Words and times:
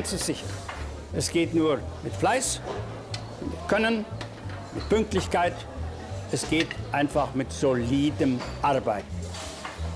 eins 0.00 0.14
ist 0.14 0.24
sicher. 0.24 0.46
Es 1.12 1.30
geht 1.30 1.54
nur 1.54 1.78
mit 2.02 2.14
Fleiß, 2.14 2.60
mit 3.42 3.68
Können, 3.68 4.06
mit 4.74 4.88
Pünktlichkeit. 4.88 5.52
Es 6.32 6.48
geht 6.48 6.68
einfach 6.90 7.34
mit 7.34 7.52
solidem 7.52 8.40
Arbeiten. 8.62 9.06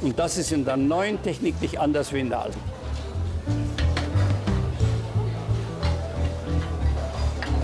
Und 0.03 0.19
das 0.19 0.37
ist 0.37 0.53
in 0.53 0.65
der 0.67 0.77
neuen 0.77 1.23
Technik 1.23 1.59
nicht 1.63 1.81
anders 1.81 2.13
wie 2.13 2.21
in 2.21 2.29
der 2.29 2.43
alten. 2.43 2.61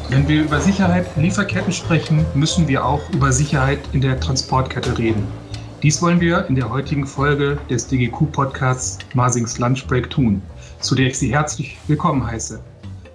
Wenn 0.08 0.26
wir 0.26 0.42
über 0.44 0.60
Sicherheit 0.60 1.06
in 1.16 1.22
Lieferketten 1.22 1.72
sprechen, 1.72 2.24
müssen 2.34 2.66
wir 2.68 2.84
auch 2.84 3.02
über 3.10 3.32
Sicherheit 3.32 3.80
in 3.92 4.00
der 4.00 4.18
Transportkette 4.18 4.96
reden. 4.96 5.26
Dies 5.82 6.00
wollen 6.00 6.20
wir 6.20 6.46
in 6.46 6.54
der 6.54 6.70
heutigen 6.70 7.06
Folge 7.06 7.58
des 7.68 7.86
DGQ-Podcasts 7.86 8.98
Masings 9.14 9.58
Lunchbreak 9.58 10.08
tun, 10.08 10.42
zu 10.80 10.94
der 10.94 11.08
ich 11.08 11.18
Sie 11.18 11.32
herzlich 11.32 11.76
willkommen 11.88 12.26
heiße. 12.26 12.62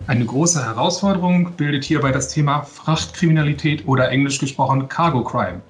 Eine 0.05 0.25
große 0.25 0.63
Herausforderung 0.63 1.53
bildet 1.57 1.83
hierbei 1.83 2.11
das 2.11 2.29
Thema 2.29 2.61
Frachtkriminalität 2.61 3.87
oder 3.87 4.09
englisch 4.11 4.39
gesprochen 4.39 4.87
Cargo 4.87 5.23
Crime. 5.23 5.61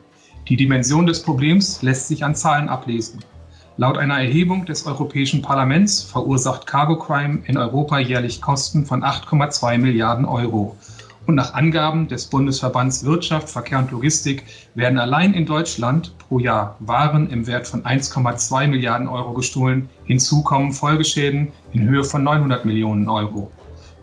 Die 0.50 0.58
Dimension 0.58 1.06
des 1.06 1.24
Problems 1.24 1.82
lässt 1.82 2.10
sich 2.10 2.26
an 2.26 2.36
Zahlen 2.36 2.68
ablesen. 2.68 3.24
Laut 3.78 3.98
einer 3.98 4.20
Erhebung 4.20 4.66
des 4.66 4.86
Europäischen 4.86 5.42
Parlaments 5.42 6.02
verursacht 6.02 6.68
Cargo 6.68 6.98
Crime 6.98 7.40
in 7.46 7.58
Europa 7.58 8.00
jährlich 8.00 8.42
Kosten 8.42 8.86
von 8.86 9.02
8,2 9.02 9.78
Milliarden 9.78 10.26
Euro 10.26 10.76
und 11.28 11.36
nach 11.36 11.54
Angaben 11.54 12.08
des 12.08 12.28
Bundesverbands 12.28 13.04
Wirtschaft, 13.04 13.50
Verkehr 13.50 13.80
und 13.80 13.92
Logistik 13.92 14.44
werden 14.76 15.00
allein 15.00 15.34
in 15.34 15.46
Deutschland 15.46 16.18
pro 16.20 16.40
Jahr 16.40 16.76
Waren 16.80 17.30
im 17.30 17.48
Wert 17.48 17.68
von 17.68 17.84
1,2 17.84 18.68
Milliarden 18.68 19.08
Euro 19.08 19.34
gestohlen. 19.34 19.90
Hinzu 20.06 20.44
kommen 20.44 20.72
Folgeschäden 20.72 21.52
in 21.74 21.88
Höhe 21.88 22.04
von 22.04 22.24
900 22.24 22.66
Millionen 22.66 23.10
Euro. 23.10 23.52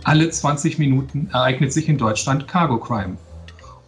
Alle 0.04 0.28
20 0.28 0.78
Minuten 0.78 1.28
ereignet 1.32 1.72
sich 1.72 1.88
in 1.88 1.98
Deutschland 1.98 2.48
Cargo 2.48 2.78
Crime. 2.78 3.16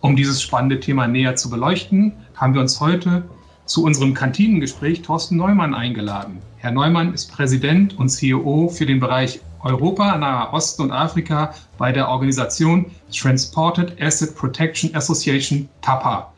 Um 0.01 0.15
dieses 0.15 0.41
spannende 0.41 0.79
Thema 0.79 1.09
näher 1.09 1.35
zu 1.35 1.51
beleuchten, 1.51 2.13
haben 2.37 2.55
wir 2.55 2.61
uns 2.61 2.81
heute 2.81 3.25
zu 3.65 3.83
unserem 3.83 4.15
Kantinengespräch 4.15 5.03
Thorsten 5.03 5.37
Neumann 5.37 5.75
eingeladen. 5.75 6.39
Herr 6.59 6.71
Neumann 6.71 7.15
ist 7.15 7.33
Präsident 7.33 7.99
und 7.99 8.11
CEO 8.11 8.69
für 8.69 8.87
den 8.87 9.01
Bereich 9.01 9.41
Europa, 9.65 10.17
Nahe 10.19 10.53
Osten 10.53 10.83
und 10.83 10.93
Afrika 10.93 11.55
bei 11.79 11.91
der 11.91 12.09
Organisation 12.09 12.91
Transported 13.11 14.01
Asset 14.01 14.37
Protection 14.37 14.95
Association 14.95 15.69
TAPA. 15.81 16.33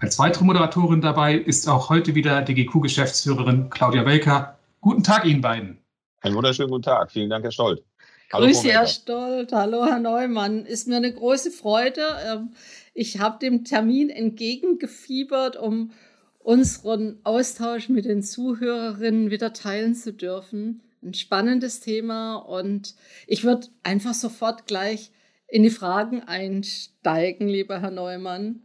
Als 0.00 0.18
weitere 0.18 0.44
Moderatorin 0.44 1.00
dabei 1.00 1.36
ist 1.36 1.66
auch 1.68 1.88
heute 1.88 2.14
wieder 2.14 2.42
DGQ-Geschäftsführerin 2.42 3.70
Claudia 3.70 4.04
Welker. 4.04 4.58
Guten 4.82 5.02
Tag 5.02 5.24
Ihnen 5.24 5.40
beiden. 5.40 5.78
Einen 6.20 6.34
wunderschönen 6.34 6.68
guten 6.68 6.82
Tag. 6.82 7.10
Vielen 7.10 7.30
Dank, 7.30 7.44
Herr 7.44 7.50
Stolt. 7.50 7.82
Hallo, 8.30 8.44
Grüße, 8.44 8.68
Herr 8.68 8.86
Stolt. 8.86 9.52
Hallo, 9.52 9.86
Herr 9.86 9.98
Neumann. 9.98 10.66
Ist 10.66 10.86
mir 10.86 10.96
eine 10.96 11.14
große 11.14 11.52
Freude. 11.52 12.02
Ähm, 12.26 12.50
ich 12.92 13.20
habe 13.20 13.38
dem 13.38 13.64
Termin 13.64 14.10
entgegengefiebert, 14.10 15.56
um 15.56 15.92
unseren 16.40 17.20
Austausch 17.24 17.88
mit 17.88 18.04
den 18.04 18.22
Zuhörerinnen 18.22 19.30
wieder 19.30 19.54
teilen 19.54 19.94
zu 19.94 20.12
dürfen 20.12 20.82
ein 21.06 21.14
spannendes 21.14 21.80
Thema 21.80 22.36
und 22.36 22.94
ich 23.26 23.44
würde 23.44 23.68
einfach 23.82 24.14
sofort 24.14 24.66
gleich 24.66 25.12
in 25.48 25.62
die 25.62 25.70
Fragen 25.70 26.22
einsteigen, 26.22 27.48
lieber 27.48 27.80
Herr 27.80 27.92
Neumann. 27.92 28.64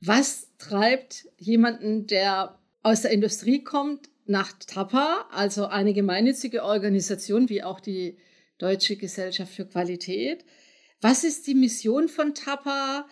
Was 0.00 0.48
treibt 0.58 1.28
jemanden, 1.38 2.06
der 2.06 2.58
aus 2.82 3.02
der 3.02 3.10
Industrie 3.10 3.62
kommt, 3.62 4.08
nach 4.26 4.52
TAPA, 4.54 5.28
also 5.30 5.66
eine 5.66 5.92
gemeinnützige 5.92 6.64
Organisation 6.64 7.50
wie 7.50 7.62
auch 7.62 7.80
die 7.80 8.16
Deutsche 8.56 8.96
Gesellschaft 8.96 9.52
für 9.52 9.66
Qualität? 9.66 10.44
Was 11.02 11.24
ist 11.24 11.46
die 11.46 11.54
Mission 11.54 12.08
von 12.08 12.34
TAPA? 12.34 13.06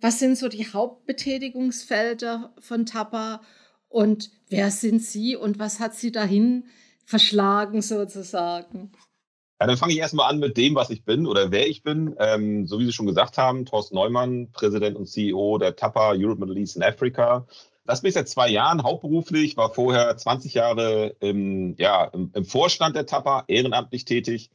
Was 0.00 0.18
sind 0.18 0.36
so 0.36 0.48
die 0.48 0.66
Hauptbetätigungsfelder 0.66 2.54
von 2.60 2.84
TAPA? 2.84 3.40
Und 3.88 4.30
wer 4.50 4.70
sind 4.70 5.02
Sie 5.02 5.36
und 5.36 5.58
was 5.58 5.80
hat 5.80 5.94
Sie 5.94 6.12
dahin 6.12 6.66
verschlagen 7.08 7.80
sozusagen? 7.80 8.92
Ja, 9.60 9.66
dann 9.66 9.76
fange 9.78 9.94
ich 9.94 9.98
erstmal 9.98 10.30
an 10.30 10.38
mit 10.38 10.56
dem, 10.56 10.74
was 10.74 10.90
ich 10.90 11.04
bin 11.04 11.26
oder 11.26 11.50
wer 11.50 11.66
ich 11.66 11.82
bin. 11.82 12.14
Ähm, 12.18 12.66
so 12.66 12.78
wie 12.78 12.84
Sie 12.84 12.92
schon 12.92 13.06
gesagt 13.06 13.38
haben, 13.38 13.64
Thorsten 13.64 13.96
Neumann, 13.96 14.52
Präsident 14.52 14.96
und 14.96 15.06
CEO 15.06 15.58
der 15.58 15.74
TAPA 15.74 16.12
Europe, 16.14 16.38
Middle 16.38 16.60
East 16.60 16.76
and 16.76 16.84
Africa. 16.84 17.46
Das 17.86 18.02
bin 18.02 18.10
ich 18.10 18.14
seit 18.14 18.28
zwei 18.28 18.50
Jahren 18.50 18.82
hauptberuflich, 18.82 19.56
war 19.56 19.72
vorher 19.72 20.14
20 20.14 20.52
Jahre 20.52 21.16
im, 21.20 21.74
ja, 21.78 22.04
im, 22.04 22.30
im 22.34 22.44
Vorstand 22.44 22.94
der 22.94 23.06
TAPA, 23.06 23.44
ehrenamtlich 23.48 24.04
tätig 24.04 24.50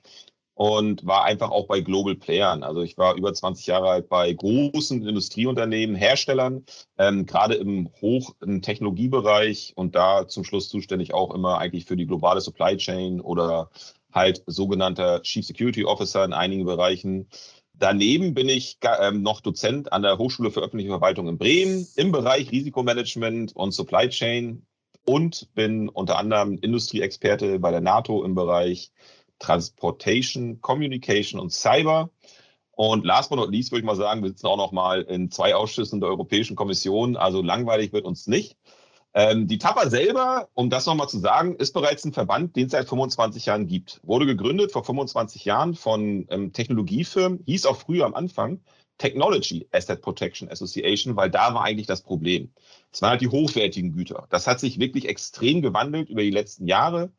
und 0.56 1.06
war 1.06 1.24
einfach 1.24 1.50
auch 1.50 1.68
bei 1.68 1.82
Global 1.82 2.16
Playern. 2.16 2.64
Also 2.64 2.82
ich 2.82 2.98
war 2.98 3.16
über 3.16 3.34
20 3.34 3.66
Jahre 3.68 3.90
alt 3.90 4.10
bei 4.10 4.32
großen 4.32 5.06
Industrieunternehmen, 5.06 5.96
Herstellern, 5.96 6.66
ähm, 6.98 7.26
gerade 7.26 7.56
im 7.56 7.90
hoch 8.02 8.36
im 8.42 8.62
Technologiebereich 8.62 9.74
und 9.76 9.96
da 9.96 10.28
zum 10.28 10.44
Schluss 10.44 10.70
zuständig 10.70 11.14
auch 11.14 11.34
immer 11.34 11.58
eigentlich 11.58 11.86
für 11.86 11.98
die 11.98 12.06
globale 12.06 12.42
Supply 12.42 12.78
Chain 12.78 13.20
oder 13.20 13.70
halt 14.12 14.44
sogenannter 14.46 15.22
Chief 15.24 15.46
Security 15.46 15.86
Officer 15.86 16.24
in 16.24 16.34
einigen 16.34 16.66
Bereichen. 16.66 17.28
Daneben 17.74 18.36
bin 18.36 18.48
ich 18.50 18.78
ähm, 19.02 19.24
noch 19.24 19.42
Dozent 19.42 19.92
an 19.92 20.04
der 20.04 20.20
Hochschule 20.20 20.52
für 20.52 20.62
öffentliche 20.62 20.92
Verwaltung 20.92 21.28
in 21.28 21.40
Bremen 21.40 21.88
im 21.96 22.12
Bereich 22.12 22.52
Risikomanagement 22.52 23.56
und 23.56 23.72
Supply 23.72 24.08
Chain 24.10 24.64
und 25.06 25.54
bin 25.56 25.90
unter 25.90 26.18
anderem 26.18 26.60
Industrieexperte 26.60 27.60
bei 27.60 27.72
der 27.72 27.82
NATO 27.82 28.24
im 28.24 28.36
Bereich 28.36 28.92
Transportation, 29.40 30.62
Communication 30.62 31.40
und 31.40 31.52
Cyber. 31.52 32.10
Und 32.72 33.06
last 33.06 33.30
but 33.30 33.38
not 33.38 33.52
least 33.52 33.72
würde 33.72 33.82
ich 33.82 33.86
mal 33.86 33.96
sagen, 33.96 34.24
wir 34.24 34.30
sitzen 34.30 34.48
auch 34.48 34.58
noch 34.58 34.72
mal 34.72 35.02
in 35.04 35.30
zwei 35.30 35.56
Ausschüssen 35.56 36.00
der 36.00 36.10
Europäischen 36.10 36.56
Kommission. 36.56 37.16
Also 37.16 37.42
langweilig 37.42 37.94
wird 37.94 38.06
uns 38.06 38.28
nicht. 38.28 38.58
Ähm, 39.16 39.48
die 39.48 39.60
TAPA 39.60 39.90
selber, 39.90 40.50
um 40.56 40.72
das 40.72 40.88
nochmal 40.88 41.08
zu 41.08 41.20
sagen, 41.20 41.56
ist 41.56 41.74
bereits 41.74 42.04
ein 42.04 42.14
Verband, 42.14 42.56
den 42.56 42.66
es 42.66 42.72
seit 42.72 42.90
25 42.90 43.46
Jahren 43.46 43.68
gibt. 43.68 44.00
Wurde 44.04 44.26
gegründet 44.26 44.72
vor 44.72 44.84
25 44.84 45.46
Jahren 45.46 45.76
von 45.76 46.26
ähm, 46.30 46.52
Technologiefirmen, 46.52 47.44
hieß 47.46 47.68
auch 47.68 47.78
früher 47.78 48.06
am 48.06 48.16
Anfang 48.16 48.60
Technology 48.98 49.68
Asset 49.72 50.02
Protection 50.02 50.50
Association, 50.50 51.16
weil 51.16 51.30
da 51.30 51.54
war 51.54 51.64
eigentlich 51.64 51.88
das 51.88 52.02
Problem. 52.02 52.52
Es 52.92 53.02
waren 53.02 53.12
halt 53.12 53.22
die 53.22 53.28
hochwertigen 53.28 53.94
Güter. 53.94 54.28
Das 54.30 54.48
hat 54.48 54.60
sich 54.60 54.80
wirklich 54.80 55.08
extrem 55.08 55.62
gewandelt 55.62 56.10
über 56.10 56.22
die 56.22 56.32
letzten 56.32 56.68
Jahre. 56.68 57.12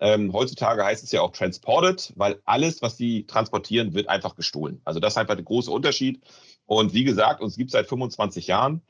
Ähm, 0.00 0.32
heutzutage 0.32 0.84
heißt 0.84 1.04
es 1.04 1.12
ja 1.12 1.20
auch 1.20 1.32
transported, 1.32 2.12
weil 2.16 2.40
alles, 2.46 2.80
was 2.82 2.96
sie 2.96 3.26
transportieren, 3.26 3.94
wird 3.94 4.08
einfach 4.08 4.34
gestohlen. 4.34 4.80
Also 4.84 4.98
das 4.98 5.12
ist 5.12 5.18
einfach 5.18 5.34
der 5.34 5.44
große 5.44 5.70
Unterschied. 5.70 6.22
Und 6.66 6.94
wie 6.94 7.04
gesagt, 7.04 7.42
uns 7.42 7.56
gibt 7.56 7.68
es 7.68 7.72
seit 7.72 7.86
25 7.86 8.46
Jahren. 8.46 8.82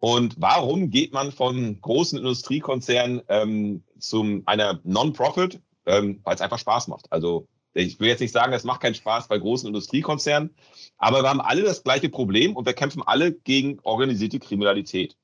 Und 0.00 0.36
warum 0.38 0.90
geht 0.90 1.12
man 1.12 1.32
von 1.32 1.80
großen 1.80 2.18
Industriekonzernen 2.18 3.22
ähm, 3.28 3.84
zu 3.98 4.42
einer 4.46 4.80
Non-Profit? 4.84 5.60
Ähm, 5.86 6.20
weil 6.22 6.34
es 6.34 6.40
einfach 6.40 6.58
Spaß 6.58 6.88
macht. 6.88 7.10
Also 7.10 7.48
ich 7.74 8.00
will 8.00 8.08
jetzt 8.08 8.20
nicht 8.20 8.32
sagen, 8.32 8.52
es 8.52 8.64
macht 8.64 8.82
keinen 8.82 8.94
Spaß 8.94 9.28
bei 9.28 9.38
großen 9.38 9.66
Industriekonzernen, 9.66 10.54
aber 10.96 11.22
wir 11.22 11.28
haben 11.28 11.40
alle 11.40 11.62
das 11.62 11.82
gleiche 11.82 12.08
Problem 12.08 12.56
und 12.56 12.66
wir 12.66 12.72
kämpfen 12.72 13.02
alle 13.04 13.32
gegen 13.32 13.78
organisierte 13.82 14.38
Kriminalität. 14.38 15.16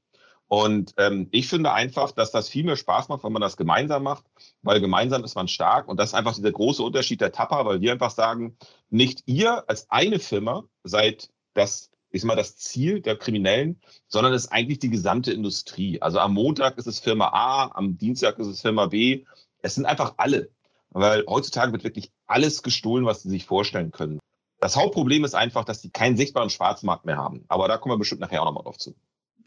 Und 0.49 0.95
ähm, 0.99 1.29
ich 1.31 1.49
finde 1.49 1.73
einfach, 1.73 2.13
dass 2.13 2.31
das 2.31 2.49
viel 2.49 2.65
mehr 2.65 2.77
Spaß 2.77 3.09
macht, 3.09 3.25
wenn 3.25 3.33
man 3.33 3.43
das 3.43 3.57
gemeinsam 3.57 4.03
macht, 4.03 4.25
weil 4.63 4.81
gemeinsam 4.81 5.25
ist 5.25 5.35
man 5.35 5.49
stark. 5.49 5.89
Und 5.89 5.99
das 5.99 6.11
ist 6.11 6.15
einfach 6.15 6.35
dieser 6.35 6.53
große 6.53 6.83
Unterschied 6.83 7.21
der 7.21 7.33
Tapper, 7.33 7.65
weil 7.65 7.81
wir 7.81 7.93
einfach 7.93 8.11
sagen, 8.11 8.57
nicht 8.91 9.23
ihr 9.27 9.69
als 9.69 9.91
eine 9.91 10.19
Firma 10.19 10.65
seid 10.83 11.31
das, 11.55 11.91
ich 12.11 12.21
sag 12.21 12.29
mal, 12.29 12.37
das 12.37 12.57
Ziel 12.57 13.01
der 13.01 13.17
Kriminellen, 13.17 13.81
sondern 14.07 14.33
es 14.35 14.45
ist 14.45 14.53
eigentlich 14.53 14.79
die 14.79 14.91
gesamte 14.91 15.33
Industrie. 15.33 16.01
Also 16.03 16.19
am 16.19 16.35
Montag 16.35 16.79
ist 16.79 16.87
es 16.87 17.01
Firma 17.01 17.29
A, 17.29 17.71
am 17.75 17.97
Dienstag 17.97 18.39
ist 18.39 18.47
es 18.47 18.61
Firma 18.61 18.87
B. 18.87 19.25
Es 19.63 19.75
sind 19.75 19.87
einfach 19.87 20.15
alle. 20.19 20.51
Weil 20.91 21.25
heutzutage 21.27 21.73
wird 21.73 21.83
wirklich 21.83 22.13
alles 22.27 22.63
gestohlen, 22.63 23.07
was 23.07 23.23
sie 23.23 23.31
sich 23.31 23.47
vorstellen 23.47 23.91
können. 23.91 24.21
Das 24.61 24.77
Hauptproblem 24.77 25.25
ist 25.25 25.35
einfach, 25.35 25.65
dass 25.65 25.83
sie 25.83 25.91
keinen 25.91 26.17
sichtbaren 26.17 26.51
Schwarzmarkt 26.51 27.05
mehr 27.05 27.17
haben. 27.17 27.45
Aber 27.49 27.67
da 27.67 27.79
kommen 27.79 27.95
wir 27.95 27.99
bestimmt 27.99 28.21
nachher 28.21 28.43
auch 28.43 28.47
nochmal 28.47 28.63
drauf 28.63 28.79
zu. 28.79 28.95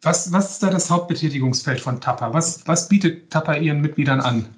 Was, 0.01 0.31
was 0.31 0.51
ist 0.51 0.63
da 0.63 0.69
das 0.69 0.89
Hauptbetätigungsfeld 0.89 1.81
von 1.81 1.99
Tappa? 1.99 2.33
Was, 2.33 2.67
was 2.67 2.87
bietet 2.87 3.31
Tappa 3.31 3.55
ihren 3.55 3.81
Mitgliedern 3.81 4.21
an? 4.21 4.55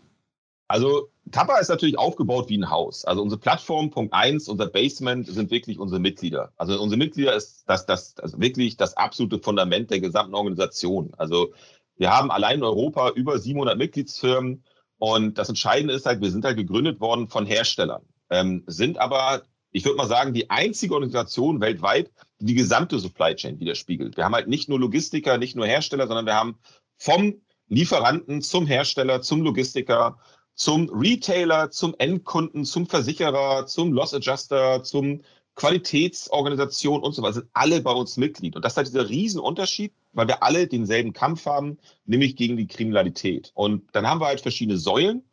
Also 0.67 1.09
Tappa 1.31 1.57
ist 1.57 1.69
natürlich 1.69 1.97
aufgebaut 1.97 2.49
wie 2.49 2.57
ein 2.57 2.69
Haus. 2.69 3.05
Also 3.05 3.21
unsere 3.21 3.39
Plattform, 3.39 3.89
Punkt 3.89 4.13
1, 4.13 4.47
unser 4.49 4.67
Basement 4.67 5.27
sind 5.27 5.51
wirklich 5.51 5.79
unsere 5.79 5.99
Mitglieder. 5.99 6.51
Also 6.57 6.79
unsere 6.81 6.97
Mitglieder 6.97 7.33
ist 7.35 7.63
das, 7.67 7.85
das, 7.85 8.15
das 8.15 8.39
wirklich 8.39 8.77
das 8.77 8.97
absolute 8.97 9.39
Fundament 9.39 9.91
der 9.91 9.99
gesamten 9.99 10.35
Organisation. 10.35 11.11
Also 11.17 11.53
wir 11.97 12.11
haben 12.11 12.31
allein 12.31 12.57
in 12.57 12.63
Europa 12.63 13.11
über 13.11 13.37
700 13.37 13.77
Mitgliedsfirmen 13.77 14.63
und 14.97 15.37
das 15.37 15.49
Entscheidende 15.49 15.93
ist 15.93 16.05
halt, 16.05 16.21
wir 16.21 16.31
sind 16.31 16.45
halt 16.45 16.57
gegründet 16.57 16.99
worden 16.99 17.27
von 17.27 17.45
Herstellern, 17.45 18.03
ähm, 18.29 18.63
sind 18.67 18.97
aber 18.97 19.43
ich 19.71 19.85
würde 19.85 19.97
mal 19.97 20.07
sagen, 20.07 20.33
die 20.33 20.49
einzige 20.49 20.93
Organisation 20.93 21.61
weltweit, 21.61 22.11
die 22.39 22.45
die 22.45 22.55
gesamte 22.55 22.99
Supply 22.99 23.35
Chain 23.35 23.59
widerspiegelt. 23.59 24.17
Wir 24.17 24.25
haben 24.25 24.35
halt 24.35 24.47
nicht 24.47 24.69
nur 24.69 24.79
Logistiker, 24.79 25.37
nicht 25.37 25.55
nur 25.55 25.67
Hersteller, 25.67 26.07
sondern 26.07 26.25
wir 26.25 26.35
haben 26.35 26.57
vom 26.97 27.35
Lieferanten 27.67 28.41
zum 28.41 28.65
Hersteller, 28.65 29.21
zum 29.21 29.41
Logistiker, 29.41 30.17
zum 30.55 30.89
Retailer, 30.89 31.69
zum 31.69 31.95
Endkunden, 31.99 32.65
zum 32.65 32.87
Versicherer, 32.87 33.65
zum 33.67 33.93
Loss 33.93 34.13
Adjuster, 34.13 34.83
zum 34.83 35.21
Qualitätsorganisation 35.55 37.01
und 37.01 37.13
so 37.13 37.21
weiter, 37.21 37.33
sind 37.33 37.49
alle 37.53 37.81
bei 37.81 37.91
uns 37.91 38.17
Mitglied. 38.17 38.55
Und 38.55 38.65
das 38.65 38.73
ist 38.73 38.77
halt 38.77 38.87
dieser 38.87 39.09
Riesenunterschied, 39.09 39.93
weil 40.13 40.27
wir 40.27 40.41
alle 40.41 40.67
denselben 40.67 41.13
Kampf 41.13 41.45
haben, 41.45 41.77
nämlich 42.05 42.35
gegen 42.35 42.57
die 42.57 42.67
Kriminalität. 42.67 43.51
Und 43.53 43.83
dann 43.93 44.07
haben 44.07 44.21
wir 44.21 44.27
halt 44.27 44.41
verschiedene 44.41 44.77
Säulen, 44.77 45.23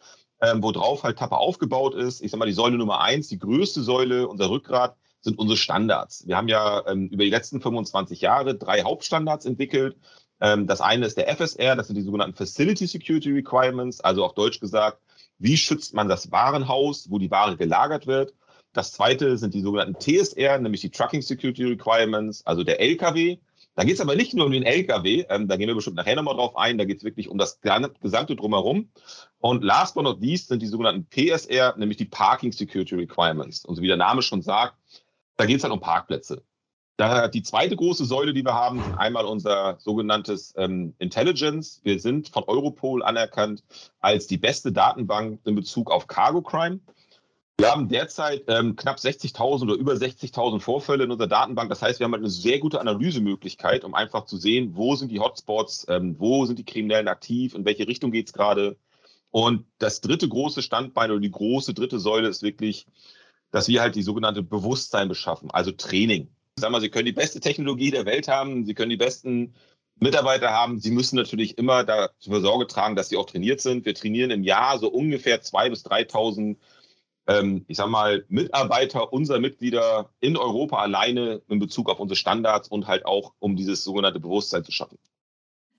ähm, 0.40 0.62
worauf 0.62 1.02
halt 1.02 1.18
Tapper 1.18 1.38
aufgebaut 1.38 1.94
ist. 1.94 2.22
Ich 2.22 2.30
sage 2.30 2.38
mal, 2.38 2.46
die 2.46 2.52
Säule 2.52 2.76
Nummer 2.76 3.00
eins, 3.00 3.28
die 3.28 3.38
größte 3.38 3.82
Säule, 3.82 4.28
unser 4.28 4.50
Rückgrat, 4.50 4.96
sind 5.20 5.38
unsere 5.38 5.56
Standards. 5.56 6.26
Wir 6.26 6.36
haben 6.36 6.48
ja 6.48 6.86
ähm, 6.86 7.08
über 7.08 7.24
die 7.24 7.30
letzten 7.30 7.60
25 7.60 8.20
Jahre 8.20 8.54
drei 8.54 8.82
Hauptstandards 8.82 9.44
entwickelt. 9.44 9.96
Ähm, 10.40 10.66
das 10.66 10.80
eine 10.80 11.06
ist 11.06 11.16
der 11.16 11.28
FSR, 11.34 11.76
das 11.76 11.88
sind 11.88 11.96
die 11.96 12.02
sogenannten 12.02 12.36
Facility 12.36 12.86
Security 12.86 13.32
Requirements, 13.32 14.00
also 14.00 14.24
auf 14.24 14.34
Deutsch 14.34 14.60
gesagt, 14.60 15.00
wie 15.38 15.56
schützt 15.56 15.94
man 15.94 16.08
das 16.08 16.30
Warenhaus, 16.30 17.10
wo 17.10 17.18
die 17.18 17.30
Ware 17.30 17.56
gelagert 17.56 18.06
wird. 18.06 18.34
Das 18.72 18.92
zweite 18.92 19.38
sind 19.38 19.54
die 19.54 19.62
sogenannten 19.62 19.98
TSR, 19.98 20.58
nämlich 20.58 20.82
die 20.82 20.90
Trucking 20.90 21.22
Security 21.22 21.64
Requirements, 21.64 22.44
also 22.46 22.62
der 22.62 22.80
LKW. 22.80 23.38
Da 23.76 23.84
geht 23.84 23.94
es 23.94 24.00
aber 24.00 24.16
nicht 24.16 24.32
nur 24.32 24.46
um 24.46 24.52
den 24.52 24.62
LKW, 24.62 25.26
ähm, 25.28 25.48
da 25.48 25.56
gehen 25.56 25.68
wir 25.68 25.74
bestimmt 25.74 25.96
nachher 25.96 26.16
nochmal 26.16 26.34
drauf 26.34 26.56
ein, 26.56 26.78
da 26.78 26.86
geht 26.86 26.96
es 26.96 27.04
wirklich 27.04 27.28
um 27.28 27.36
das 27.36 27.60
gesamte 27.60 28.34
Drumherum. 28.34 28.88
Und 29.38 29.62
last 29.62 29.94
but 29.94 30.04
not 30.04 30.20
least 30.22 30.48
sind 30.48 30.62
die 30.62 30.66
sogenannten 30.66 31.06
PSR, 31.10 31.76
nämlich 31.76 31.98
die 31.98 32.06
Parking 32.06 32.52
Security 32.52 32.94
Requirements. 32.94 33.66
Und 33.66 33.76
so 33.76 33.82
wie 33.82 33.86
der 33.86 33.98
Name 33.98 34.22
schon 34.22 34.40
sagt, 34.40 34.76
da 35.36 35.44
geht 35.44 35.58
es 35.58 35.62
halt 35.62 35.74
um 35.74 35.80
Parkplätze. 35.80 36.42
Da, 36.96 37.28
die 37.28 37.42
zweite 37.42 37.76
große 37.76 38.06
Säule, 38.06 38.32
die 38.32 38.42
wir 38.42 38.54
haben, 38.54 38.78
ist 38.78 38.96
einmal 38.96 39.26
unser 39.26 39.76
sogenanntes 39.78 40.54
ähm, 40.56 40.94
Intelligence. 40.98 41.82
Wir 41.84 42.00
sind 42.00 42.30
von 42.30 42.44
Europol 42.44 43.02
anerkannt 43.02 43.62
als 44.00 44.26
die 44.26 44.38
beste 44.38 44.72
Datenbank 44.72 45.40
in 45.44 45.54
Bezug 45.54 45.90
auf 45.90 46.06
Cargo 46.06 46.40
Crime. 46.40 46.80
Wir 47.58 47.70
haben 47.70 47.88
derzeit 47.88 48.44
ähm, 48.48 48.76
knapp 48.76 48.98
60.000 48.98 49.62
oder 49.62 49.74
über 49.74 49.94
60.000 49.94 50.60
Vorfälle 50.60 51.04
in 51.04 51.10
unserer 51.10 51.28
Datenbank. 51.28 51.70
Das 51.70 51.80
heißt, 51.80 51.98
wir 51.98 52.04
haben 52.04 52.12
halt 52.12 52.22
eine 52.22 52.30
sehr 52.30 52.58
gute 52.58 52.80
Analysemöglichkeit, 52.80 53.82
um 53.84 53.94
einfach 53.94 54.26
zu 54.26 54.36
sehen, 54.36 54.76
wo 54.76 54.94
sind 54.94 55.10
die 55.10 55.20
Hotspots, 55.20 55.86
ähm, 55.88 56.16
wo 56.18 56.44
sind 56.44 56.58
die 56.58 56.64
Kriminellen 56.64 57.08
aktiv, 57.08 57.54
in 57.54 57.64
welche 57.64 57.88
Richtung 57.88 58.10
geht 58.10 58.26
es 58.26 58.34
gerade. 58.34 58.76
Und 59.30 59.64
das 59.78 60.02
dritte 60.02 60.28
große 60.28 60.60
Standbein 60.60 61.10
oder 61.10 61.20
die 61.20 61.30
große 61.30 61.72
dritte 61.72 61.98
Säule 61.98 62.28
ist 62.28 62.42
wirklich, 62.42 62.86
dass 63.52 63.68
wir 63.68 63.80
halt 63.80 63.94
die 63.94 64.02
sogenannte 64.02 64.42
Bewusstsein 64.42 65.08
beschaffen, 65.08 65.50
also 65.50 65.72
Training. 65.72 66.28
Sag 66.56 66.70
mal, 66.70 66.80
Sie 66.80 66.90
können 66.90 67.06
die 67.06 67.12
beste 67.12 67.40
Technologie 67.40 67.90
der 67.90 68.04
Welt 68.04 68.28
haben, 68.28 68.66
Sie 68.66 68.74
können 68.74 68.90
die 68.90 68.96
besten 68.96 69.54
Mitarbeiter 69.98 70.50
haben. 70.50 70.78
Sie 70.78 70.90
müssen 70.90 71.16
natürlich 71.16 71.56
immer 71.56 71.84
dafür 71.84 72.40
Sorge 72.40 72.66
tragen, 72.66 72.96
dass 72.96 73.08
sie 73.08 73.16
auch 73.16 73.26
trainiert 73.26 73.60
sind. 73.60 73.86
Wir 73.86 73.94
trainieren 73.94 74.30
im 74.30 74.42
Jahr 74.42 74.78
so 74.78 74.88
ungefähr 74.88 75.42
2.000 75.42 75.70
bis 75.70 75.86
3.000, 75.86 76.56
ähm, 77.26 77.64
ich 77.68 77.76
sag 77.76 77.88
mal, 77.88 78.24
Mitarbeiter 78.28 79.12
unserer 79.12 79.40
Mitglieder 79.40 80.10
in 80.20 80.36
Europa 80.36 80.78
alleine 80.78 81.42
in 81.48 81.58
Bezug 81.58 81.90
auf 81.90 82.00
unsere 82.00 82.16
Standards 82.16 82.68
und 82.68 82.86
halt 82.86 83.04
auch, 83.06 83.32
um 83.38 83.56
dieses 83.56 83.84
sogenannte 83.84 84.20
Bewusstsein 84.20 84.64
zu 84.64 84.72
schaffen. 84.72 84.98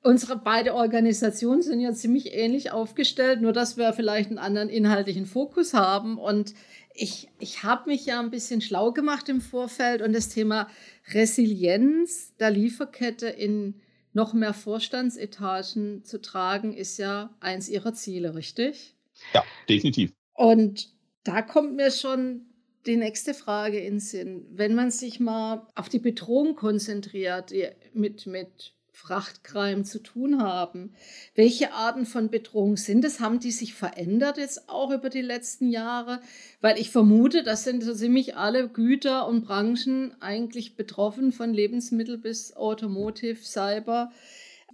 Unsere 0.03 0.37
beiden 0.37 0.73
Organisationen 0.73 1.61
sind 1.61 1.79
ja 1.79 1.91
ziemlich 1.91 2.33
ähnlich 2.33 2.71
aufgestellt, 2.71 3.41
nur 3.41 3.51
dass 3.51 3.77
wir 3.77 3.91
vielleicht 3.93 4.29
einen 4.29 4.37
anderen 4.37 4.69
inhaltlichen 4.69 5.25
Fokus 5.25 5.73
haben. 5.73 6.17
Und 6.17 6.53
ich, 6.93 7.29
ich 7.39 7.63
habe 7.63 7.89
mich 7.89 8.05
ja 8.05 8.19
ein 8.19 8.31
bisschen 8.31 8.61
schlau 8.61 8.91
gemacht 8.91 9.27
im 9.27 9.41
Vorfeld 9.41 10.01
und 10.01 10.13
das 10.13 10.29
Thema 10.29 10.69
Resilienz 11.13 12.35
der 12.37 12.51
Lieferkette 12.51 13.27
in 13.27 13.81
noch 14.13 14.33
mehr 14.33 14.53
Vorstandsetagen 14.53 16.03
zu 16.03 16.21
tragen, 16.21 16.73
ist 16.73 16.97
ja 16.97 17.35
eins 17.39 17.69
ihrer 17.69 17.93
Ziele, 17.93 18.33
richtig? 18.33 18.95
Ja, 19.33 19.43
definitiv. 19.69 20.11
Und 20.33 20.89
da 21.27 21.41
kommt 21.41 21.75
mir 21.75 21.91
schon 21.91 22.45
die 22.85 22.95
nächste 22.95 23.33
Frage 23.33 23.79
in 23.79 23.99
Sinn. 23.99 24.45
Wenn 24.51 24.73
man 24.73 24.91
sich 24.91 25.19
mal 25.19 25.67
auf 25.75 25.89
die 25.89 25.99
Bedrohung 25.99 26.55
konzentriert, 26.55 27.53
mit, 27.93 28.25
mit 28.27 28.73
Frachtcrime 28.97 29.83
zu 29.83 29.99
tun 29.99 30.41
haben. 30.41 30.91
Welche 31.35 31.71
Arten 31.71 32.07
von 32.07 32.31
Bedrohung 32.31 32.77
sind 32.77 33.05
es? 33.05 33.19
Haben 33.19 33.39
die 33.39 33.51
sich 33.51 33.75
verändert 33.75 34.39
jetzt 34.39 34.69
auch 34.69 34.91
über 34.91 35.09
die 35.09 35.21
letzten 35.21 35.69
Jahre? 35.69 36.19
Weil 36.61 36.79
ich 36.79 36.89
vermute, 36.89 37.43
das 37.43 37.63
sind 37.63 37.83
so 37.83 37.93
ziemlich 37.93 38.37
alle 38.37 38.67
Güter 38.69 39.27
und 39.27 39.45
Branchen 39.45 40.19
eigentlich 40.19 40.75
betroffen, 40.75 41.31
von 41.31 41.53
Lebensmittel 41.53 42.17
bis 42.17 42.55
Automotive, 42.55 43.43
Cyber. 43.43 44.11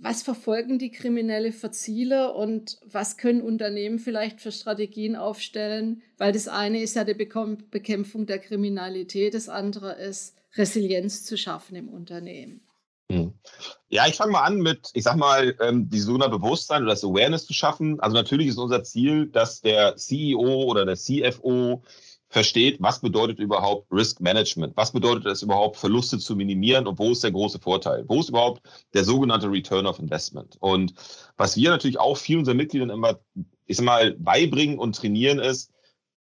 Was 0.03 0.21
verfolgen 0.21 0.79
die 0.79 0.91
Kriminelle 0.91 1.53
für 1.53 1.71
Ziele 1.71 2.33
und 2.33 2.77
was 2.85 3.15
können 3.15 3.41
Unternehmen 3.41 3.99
vielleicht 3.99 4.41
für 4.41 4.51
Strategien 4.51 5.15
aufstellen? 5.15 6.01
Weil 6.17 6.33
das 6.33 6.49
eine 6.49 6.81
ist 6.81 6.97
ja 6.97 7.05
die 7.05 7.13
Bekämpfung 7.13 8.25
der 8.25 8.39
Kriminalität, 8.39 9.33
das 9.33 9.47
andere 9.47 9.93
ist 9.93 10.35
Resilienz 10.55 11.23
zu 11.23 11.37
schaffen 11.37 11.77
im 11.77 11.87
Unternehmen. 11.87 12.59
Hm. 13.09 13.33
Ja, 13.87 14.05
ich 14.05 14.15
fange 14.15 14.33
mal 14.33 14.43
an 14.43 14.57
mit, 14.57 14.89
ich 14.93 15.03
sag 15.03 15.15
mal, 15.15 15.55
ähm, 15.61 15.89
die 15.89 15.99
sogenannte 15.99 16.37
Bewusstsein 16.37 16.83
oder 16.83 16.91
das 16.91 17.05
Awareness 17.05 17.45
zu 17.45 17.53
schaffen. 17.53 18.01
Also 18.01 18.13
natürlich 18.13 18.47
ist 18.47 18.57
unser 18.57 18.83
Ziel, 18.83 19.27
dass 19.27 19.61
der 19.61 19.95
CEO 19.95 20.65
oder 20.65 20.85
der 20.85 20.97
CFO 20.97 21.81
versteht, 22.33 22.77
was 22.81 22.99
bedeutet 22.99 23.39
überhaupt 23.39 23.91
Risk 23.91 24.19
Management? 24.19 24.75
Was 24.75 24.91
bedeutet 24.91 25.27
es 25.27 25.43
überhaupt, 25.43 25.77
Verluste 25.77 26.17
zu 26.17 26.35
minimieren 26.35 26.87
und 26.87 26.97
wo 26.97 27.11
ist 27.11 27.23
der 27.23 27.31
große 27.31 27.59
Vorteil? 27.59 28.03
Wo 28.07 28.19
ist 28.19 28.29
überhaupt 28.29 28.63
der 28.93 29.03
sogenannte 29.03 29.51
Return 29.51 29.85
of 29.85 29.99
Investment? 29.99 30.57
Und 30.59 30.93
was 31.37 31.55
wir 31.55 31.69
natürlich 31.69 31.99
auch 31.99 32.17
vielen 32.17 32.39
unserer 32.39 32.55
Mitgliedern 32.55 32.89
immer, 32.89 33.19
ich 33.67 33.77
sag 33.77 33.85
mal, 33.85 34.15
beibringen 34.17 34.79
und 34.79 34.95
trainieren 34.95 35.37
ist, 35.37 35.71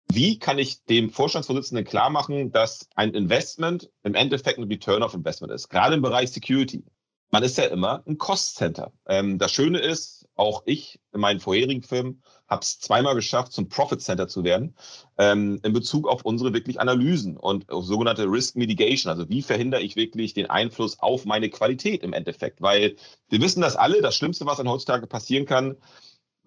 wie 0.10 0.40
kann 0.40 0.58
ich 0.58 0.86
dem 0.86 1.10
Vorstandsvorsitzenden 1.10 1.86
klar 1.86 2.10
machen, 2.10 2.54
dass 2.54 2.88
ein 2.96 3.14
Investment 3.14 3.90
im 4.04 4.16
Endeffekt 4.16 4.58
ein 4.58 4.64
Return 4.64 5.04
of 5.04 5.14
Investment 5.14 5.52
ist? 5.52 5.68
Gerade 5.68 5.96
im 5.96 6.02
Bereich 6.02 6.32
Security. 6.32 6.86
Man 7.32 7.44
ist 7.44 7.58
ja 7.58 7.66
immer 7.66 8.02
ein 8.08 8.18
Cost 8.18 8.56
Center. 8.56 8.94
Ähm, 9.06 9.38
das 9.38 9.52
Schöne 9.52 9.80
ist, 9.80 10.26
auch 10.36 10.64
ich 10.66 11.02
in 11.14 11.20
meinen 11.20 11.42
vorherigen 11.42 11.84
Firmen 11.84 12.24
habe 12.48 12.62
es 12.62 12.80
zweimal 12.80 13.16
geschafft, 13.16 13.52
zum 13.52 13.70
Profit 13.70 14.02
Center 14.02 14.28
zu 14.28 14.44
werden, 14.44 14.76
ähm, 15.18 15.60
in 15.64 15.74
Bezug 15.74 16.08
auf 16.08 16.24
unsere 16.24 16.54
wirklich 16.54 16.80
Analysen 16.80 17.38
und 17.38 17.70
auf 17.70 17.86
sogenannte 17.86 18.26
Risk 18.26 18.56
Mitigation. 18.56 19.12
Also 19.12 19.30
wie 19.30 19.42
verhindere 19.42 19.82
ich 19.82 19.96
wirklich 19.96 20.34
den 20.34 20.50
Einfluss 20.50 21.00
auf 21.00 21.26
meine 21.26 21.50
Qualität 21.50 22.04
im 22.04 22.14
Endeffekt? 22.14 22.62
Weil 22.62 22.96
wir 23.30 23.42
wissen 23.42 23.62
das 23.62 23.76
alle, 23.76 24.02
das 24.02 24.16
Schlimmste, 24.16 24.46
was 24.46 24.58
dann 24.58 24.70
heutzutage 24.70 25.08
passieren 25.08 25.46
kann, 25.46 25.78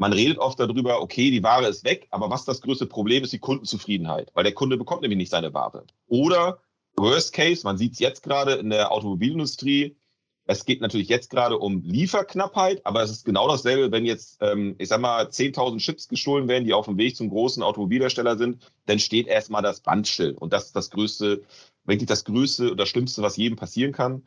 man 0.00 0.14
redet 0.14 0.38
oft 0.38 0.58
darüber, 0.58 1.02
okay, 1.02 1.30
die 1.30 1.42
Ware 1.42 1.66
ist 1.66 1.84
weg, 1.84 2.08
aber 2.10 2.30
was 2.30 2.46
das 2.46 2.62
größte 2.62 2.86
Problem 2.86 3.22
ist, 3.22 3.34
die 3.34 3.38
Kundenzufriedenheit, 3.38 4.30
weil 4.32 4.44
der 4.44 4.54
Kunde 4.54 4.78
bekommt 4.78 5.02
nämlich 5.02 5.18
nicht 5.18 5.30
seine 5.30 5.52
Ware. 5.52 5.84
Oder 6.06 6.62
Worst 6.96 7.34
Case, 7.34 7.64
man 7.64 7.76
sieht 7.76 7.92
es 7.92 7.98
jetzt 7.98 8.22
gerade 8.22 8.54
in 8.54 8.70
der 8.70 8.92
Automobilindustrie, 8.92 9.96
es 10.50 10.64
geht 10.64 10.80
natürlich 10.80 11.08
jetzt 11.08 11.30
gerade 11.30 11.58
um 11.58 11.80
Lieferknappheit, 11.84 12.84
aber 12.84 13.04
es 13.04 13.12
ist 13.12 13.24
genau 13.24 13.46
dasselbe, 13.46 13.92
wenn 13.92 14.04
jetzt, 14.04 14.38
ähm, 14.40 14.74
ich 14.78 14.88
sag 14.88 15.00
mal, 15.00 15.28
10.000 15.28 15.78
Chips 15.78 16.08
gestohlen 16.08 16.48
werden, 16.48 16.64
die 16.64 16.74
auf 16.74 16.86
dem 16.86 16.98
Weg 16.98 17.14
zum 17.14 17.30
großen 17.30 17.62
Automobilhersteller 17.62 18.36
sind, 18.36 18.68
dann 18.86 18.98
steht 18.98 19.28
erstmal 19.28 19.62
das 19.62 19.78
Band 19.78 20.08
still. 20.08 20.32
Und 20.32 20.52
das 20.52 20.66
ist 20.66 20.74
das 20.74 20.90
größte, 20.90 21.42
wirklich 21.84 22.08
das 22.08 22.24
größte 22.24 22.72
oder 22.72 22.84
schlimmste, 22.84 23.22
was 23.22 23.36
jedem 23.36 23.56
passieren 23.56 23.92
kann. 23.92 24.26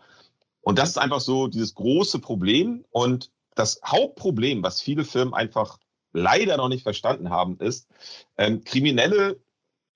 Und 0.62 0.80
das 0.80 0.92
ist 0.92 0.98
einfach 0.98 1.20
so 1.20 1.48
dieses 1.48 1.76
große 1.76 2.20
Problem. 2.20 2.86
Und 2.92 3.30
das 3.56 3.82
Hauptproblem, 3.86 4.64
was 4.64 4.82
viele 4.82 5.04
Firmen 5.04 5.34
einfach 5.34 5.78
leider 6.14 6.56
noch 6.56 6.70
nicht 6.70 6.84
verstanden 6.84 7.32
haben, 7.32 7.58
ist, 7.58 7.90
ähm, 8.38 8.64
Kriminelle 8.64 9.42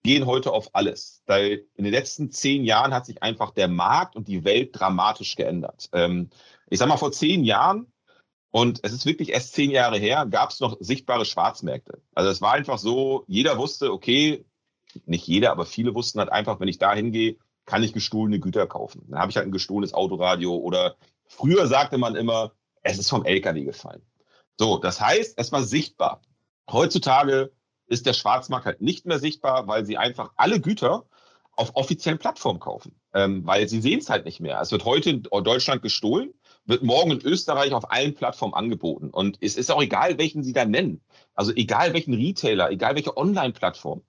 gehen 0.03 0.25
heute 0.25 0.51
auf 0.51 0.69
alles. 0.73 1.23
Weil 1.25 1.65
in 1.75 1.83
den 1.83 1.93
letzten 1.93 2.31
zehn 2.31 2.63
Jahren 2.63 2.93
hat 2.93 3.05
sich 3.05 3.21
einfach 3.23 3.51
der 3.51 3.67
Markt 3.67 4.15
und 4.15 4.27
die 4.27 4.43
Welt 4.43 4.69
dramatisch 4.73 5.35
geändert. 5.35 5.89
Ähm, 5.93 6.29
ich 6.69 6.79
sage 6.79 6.89
mal, 6.89 6.97
vor 6.97 7.11
zehn 7.11 7.43
Jahren, 7.43 7.91
und 8.51 8.79
es 8.83 8.93
ist 8.93 9.05
wirklich 9.05 9.33
erst 9.33 9.53
zehn 9.53 9.71
Jahre 9.71 9.97
her, 9.97 10.25
gab 10.25 10.51
es 10.51 10.59
noch 10.59 10.77
sichtbare 10.79 11.25
Schwarzmärkte. 11.25 12.01
Also 12.15 12.29
es 12.29 12.41
war 12.41 12.53
einfach 12.53 12.77
so, 12.77 13.25
jeder 13.27 13.57
wusste, 13.57 13.91
okay, 13.91 14.45
nicht 15.05 15.27
jeder, 15.27 15.51
aber 15.51 15.65
viele 15.65 15.93
wussten 15.93 16.19
halt 16.19 16.31
einfach, 16.31 16.59
wenn 16.59 16.67
ich 16.67 16.79
da 16.79 16.93
hingehe, 16.93 17.37
kann 17.65 17.83
ich 17.83 17.93
gestohlene 17.93 18.39
Güter 18.39 18.65
kaufen. 18.65 19.05
Dann 19.09 19.19
habe 19.19 19.29
ich 19.29 19.37
halt 19.37 19.47
ein 19.47 19.51
gestohlenes 19.51 19.93
Autoradio 19.93 20.55
oder 20.55 20.95
früher 21.27 21.67
sagte 21.67 21.97
man 21.97 22.15
immer, 22.15 22.53
es 22.81 22.97
ist 22.97 23.09
vom 23.09 23.25
LKW 23.25 23.65
gefallen. 23.65 24.01
So, 24.57 24.77
das 24.77 25.01
heißt, 25.01 25.37
es 25.37 25.51
war 25.51 25.63
sichtbar. 25.63 26.21
Heutzutage 26.71 27.51
ist 27.87 28.05
der 28.05 28.13
Schwarzmarkt 28.13 28.65
halt 28.65 28.81
nicht 28.81 29.05
mehr 29.05 29.19
sichtbar, 29.19 29.67
weil 29.67 29.85
sie 29.85 29.97
einfach 29.97 30.31
alle 30.35 30.59
Güter 30.59 31.05
auf 31.57 31.75
offiziellen 31.75 32.19
Plattformen 32.19 32.59
kaufen, 32.59 32.95
ähm, 33.13 33.45
weil 33.45 33.67
sie 33.67 33.81
sehen 33.81 33.99
es 33.99 34.09
halt 34.09 34.25
nicht 34.25 34.39
mehr. 34.39 34.61
Es 34.61 34.71
wird 34.71 34.85
heute 34.85 35.09
in 35.09 35.23
Deutschland 35.23 35.81
gestohlen, 35.81 36.33
wird 36.65 36.83
morgen 36.83 37.11
in 37.11 37.21
Österreich 37.21 37.73
auf 37.73 37.91
allen 37.91 38.13
Plattformen 38.13 38.53
angeboten. 38.53 39.09
Und 39.09 39.37
es 39.41 39.57
ist 39.57 39.71
auch 39.71 39.81
egal, 39.81 40.19
welchen 40.19 40.43
sie 40.43 40.53
da 40.53 40.65
nennen. 40.65 41.01
Also 41.33 41.51
egal 41.55 41.93
welchen 41.93 42.13
Retailer, 42.13 42.69
egal 42.69 42.95
welche 42.95 43.17
Online-Plattform. 43.17 44.03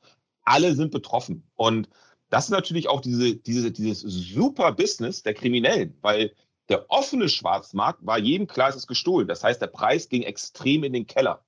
Alle 0.44 0.75
sind 0.75 0.90
betroffen. 0.90 1.49
Und 1.54 1.88
das 2.28 2.44
ist 2.44 2.50
natürlich 2.50 2.88
auch 2.88 3.00
diese, 3.00 3.37
diese, 3.37 3.70
dieses 3.70 4.00
super 4.02 4.73
Business 4.73 5.23
der 5.23 5.35
Kriminellen, 5.35 5.97
weil 6.02 6.35
der 6.68 6.90
offene 6.90 7.30
Schwarzmarkt 7.30 8.04
war 8.04 8.18
jedem 8.18 8.47
klar, 8.47 8.68
es 8.68 8.76
ist 8.76 8.87
gestohlen. 8.87 9.26
Das 9.26 9.42
heißt, 9.42 9.62
der 9.62 9.68
Preis 9.68 10.11
ging 10.11 10.23
extrem 10.23 10.85
in 10.85 10.92
den 10.92 11.06
Keller. 11.06 11.42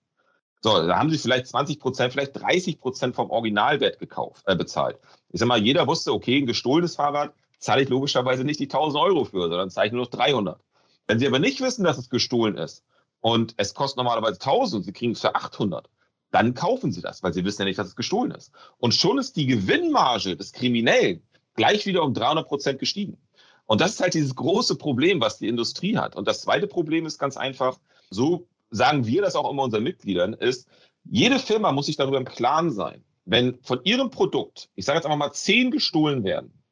So, 0.63 0.87
da 0.87 0.99
haben 0.99 1.11
sie 1.11 1.19
vielleicht 1.19 1.47
20 1.47 1.81
Prozent, 1.81 2.13
vielleicht 2.13 2.37
30 2.37 2.79
Prozent 2.79 3.15
vom 3.15 3.31
Originalwert 3.31 3.99
gekauft, 3.99 4.43
äh, 4.47 4.55
bezahlt. 4.55 4.99
Ich 5.31 5.41
sag 5.41 5.49
mal, 5.49 5.63
jeder 5.63 5.87
wusste, 5.87 6.13
okay, 6.13 6.39
ein 6.39 6.47
gestohlenes 6.47 6.97
Fahrrad 6.97 7.33
zahle 7.59 7.83
ich 7.83 7.89
logischerweise 7.89 8.45
nicht 8.45 8.61
die 8.61 8.69
1000 8.69 9.03
Euro 9.03 9.25
für, 9.25 9.49
sondern 9.49 9.71
zahle 9.71 9.87
ich 9.87 9.93
nur 9.93 10.03
noch 10.03 10.11
300. 10.11 10.61
Wenn 11.07 11.19
sie 11.19 11.27
aber 11.27 11.39
nicht 11.39 11.61
wissen, 11.61 11.85
dass 11.85 11.99
es 11.99 12.11
gestohlen 12.11 12.57
ist 12.57 12.85
und 13.21 13.55
es 13.57 13.75
kostet 13.75 13.97
normalerweise 13.97 14.39
1000 14.39 14.81
und 14.81 14.85
sie 14.85 14.93
kriegen 14.93 15.13
es 15.13 15.21
für 15.21 15.35
800, 15.35 15.89
dann 16.31 16.55
kaufen 16.55 16.93
sie 16.93 17.01
das, 17.01 17.23
weil 17.23 17.33
sie 17.33 17.45
wissen 17.45 17.63
ja 17.63 17.67
nicht, 17.67 17.79
dass 17.79 17.89
es 17.89 17.97
gestohlen 17.97 18.31
ist. 18.31 18.53
Und 18.79 18.95
schon 18.95 19.19
ist 19.19 19.37
die 19.37 19.47
Gewinnmarge 19.47 20.37
des 20.37 20.53
Kriminellen 20.53 21.23
gleich 21.55 21.87
wieder 21.87 22.03
um 22.03 22.15
300 22.15 22.47
Prozent 22.47 22.79
gestiegen. 22.79 23.19
Und 23.67 23.81
das 23.81 23.93
ist 23.93 24.01
halt 24.01 24.15
dieses 24.15 24.35
große 24.35 24.77
Problem, 24.77 25.21
was 25.21 25.39
die 25.39 25.49
Industrie 25.49 25.97
hat. 25.97 26.17
Und 26.17 26.29
das 26.29 26.43
zweite 26.43 26.67
Problem 26.67 27.07
ist 27.07 27.19
ganz 27.19 27.37
einfach, 27.37 27.79
so 28.11 28.47
sagen 28.71 29.07
wir 29.07 29.23
das 29.23 29.37
auch 29.37 29.51
immer 29.51 29.65
unseren 29.65 29.83
Mitgliedern, 29.83 30.35
ist, 30.35 30.69
jede 31.05 31.39
Firma 31.39 31.73
muss 31.73 31.87
sich 31.87 31.97
darüber 31.97 32.19
im 32.19 32.25
Klaren 32.25 32.71
sein, 32.71 33.05
wenn 33.25 33.59
von 33.63 33.81
ihrem 33.85 34.11
Produkt, 34.11 34.71
ich 34.75 34.85
sage 34.85 34.99
jetzt 34.99 35.07
einfach 35.07 35.19
mal 35.19 35.33
zehn 35.33 35.71
gestohlen 35.71 36.25
werden, 36.25 36.63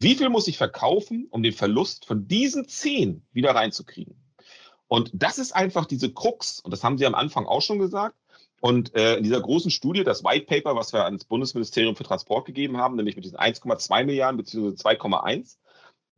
wie 0.00 0.14
viel 0.14 0.30
muss 0.30 0.48
ich 0.48 0.56
verkaufen, 0.56 1.28
um 1.30 1.42
den 1.42 1.52
Verlust 1.52 2.06
von 2.06 2.26
diesen 2.26 2.66
zehn 2.66 3.22
wieder 3.32 3.54
reinzukriegen? 3.54 4.16
Und 4.88 5.10
das 5.12 5.38
ist 5.38 5.52
einfach 5.52 5.84
diese 5.84 6.12
Krux, 6.12 6.60
und 6.60 6.72
das 6.72 6.82
haben 6.82 6.98
Sie 6.98 7.06
am 7.06 7.14
Anfang 7.14 7.46
auch 7.46 7.62
schon 7.62 7.78
gesagt. 7.78 8.16
Und 8.60 8.94
äh, 8.94 9.16
in 9.16 9.24
dieser 9.24 9.40
großen 9.40 9.70
Studie, 9.70 10.04
das 10.04 10.24
White 10.24 10.46
Paper, 10.46 10.74
was 10.74 10.92
wir 10.92 11.04
ans 11.04 11.24
Bundesministerium 11.24 11.96
für 11.96 12.04
Transport 12.04 12.44
gegeben 12.44 12.76
haben, 12.76 12.96
nämlich 12.96 13.14
mit 13.14 13.24
diesen 13.24 13.38
1,2 13.38 14.04
Milliarden 14.04 14.36
bzw. 14.36 14.68
2,1, 14.68 15.56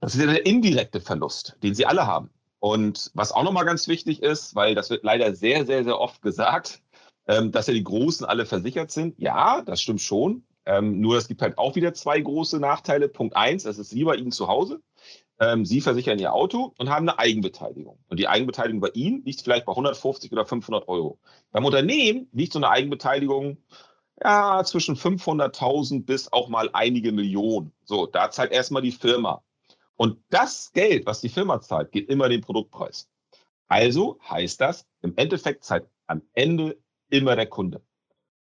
das 0.00 0.14
ist 0.14 0.21
ja 0.21 0.26
der 0.26 0.47
indirekte 0.47 1.00
Verlust, 1.00 1.57
den 1.62 1.75
Sie 1.75 1.87
alle 1.87 2.07
haben. 2.07 2.31
Und 2.62 3.11
was 3.14 3.33
auch 3.33 3.42
nochmal 3.42 3.64
ganz 3.64 3.88
wichtig 3.88 4.23
ist, 4.23 4.54
weil 4.54 4.76
das 4.76 4.88
wird 4.88 5.02
leider 5.02 5.35
sehr, 5.35 5.66
sehr, 5.66 5.83
sehr 5.83 5.99
oft 5.99 6.23
gesagt, 6.23 6.81
ähm, 7.26 7.50
dass 7.50 7.66
ja 7.66 7.75
die 7.75 7.83
Großen 7.83 8.25
alle 8.25 8.47
versichert 8.47 8.92
sind. 8.92 9.19
Ja, 9.19 9.62
das 9.62 9.83
stimmt 9.83 10.00
schon. 10.00 10.45
Ähm, 10.64 11.00
nur 11.00 11.16
es 11.16 11.26
gibt 11.26 11.42
halt 11.42 11.59
auch 11.59 11.75
wieder 11.75 11.92
zwei 11.92 12.21
große 12.21 12.61
Nachteile. 12.61 13.09
Punkt 13.09 13.35
eins, 13.35 13.64
das 13.64 13.78
ist 13.78 13.97
wie 13.97 14.04
bei 14.04 14.14
Ihnen 14.14 14.31
zu 14.31 14.47
Hause. 14.47 14.81
Ähm, 15.40 15.64
Sie 15.64 15.81
versichern 15.81 16.21
Ihr 16.21 16.33
Auto 16.33 16.73
und 16.78 16.88
haben 16.88 17.09
eine 17.09 17.19
Eigenbeteiligung. 17.19 17.99
Und 18.07 18.21
die 18.21 18.28
Eigenbeteiligung 18.28 18.81
bei 18.81 18.90
Ihnen 18.95 19.25
liegt 19.25 19.42
vielleicht 19.42 19.66
bei 19.66 19.73
150 19.73 20.31
oder 20.31 20.47
500 20.47 20.87
Euro. 20.87 21.19
Beim 21.50 21.64
Unternehmen 21.64 22.28
liegt 22.31 22.52
so 22.52 22.61
eine 22.61 22.71
Eigenbeteiligung 22.71 23.59
ja, 24.23 24.62
zwischen 24.62 24.95
500.000 24.95 26.04
bis 26.04 26.33
auch 26.33 26.49
mal 26.49 26.71
einige 26.75 27.11
Millionen. 27.11 27.73
So, 27.85 28.07
da 28.07 28.31
zahlt 28.31 28.52
erstmal 28.52 28.83
die 28.83 28.92
Firma. 28.92 29.42
Und 30.03 30.19
das 30.31 30.73
Geld, 30.73 31.07
was 31.07 31.21
die 31.21 31.29
Firma 31.29 31.61
zahlt, 31.61 31.93
geht 31.93 32.09
immer 32.09 32.29
den 32.29 32.41
Produktpreis. 32.41 33.09
Also 33.69 34.19
heißt 34.29 34.61
das, 34.61 34.85
im 35.01 35.13
Endeffekt 35.15 35.63
zahlt 35.63 35.87
am 36.09 36.23
Ende 36.33 36.77
immer 37.09 37.37
der 37.37 37.47
Kunde. 37.47 37.83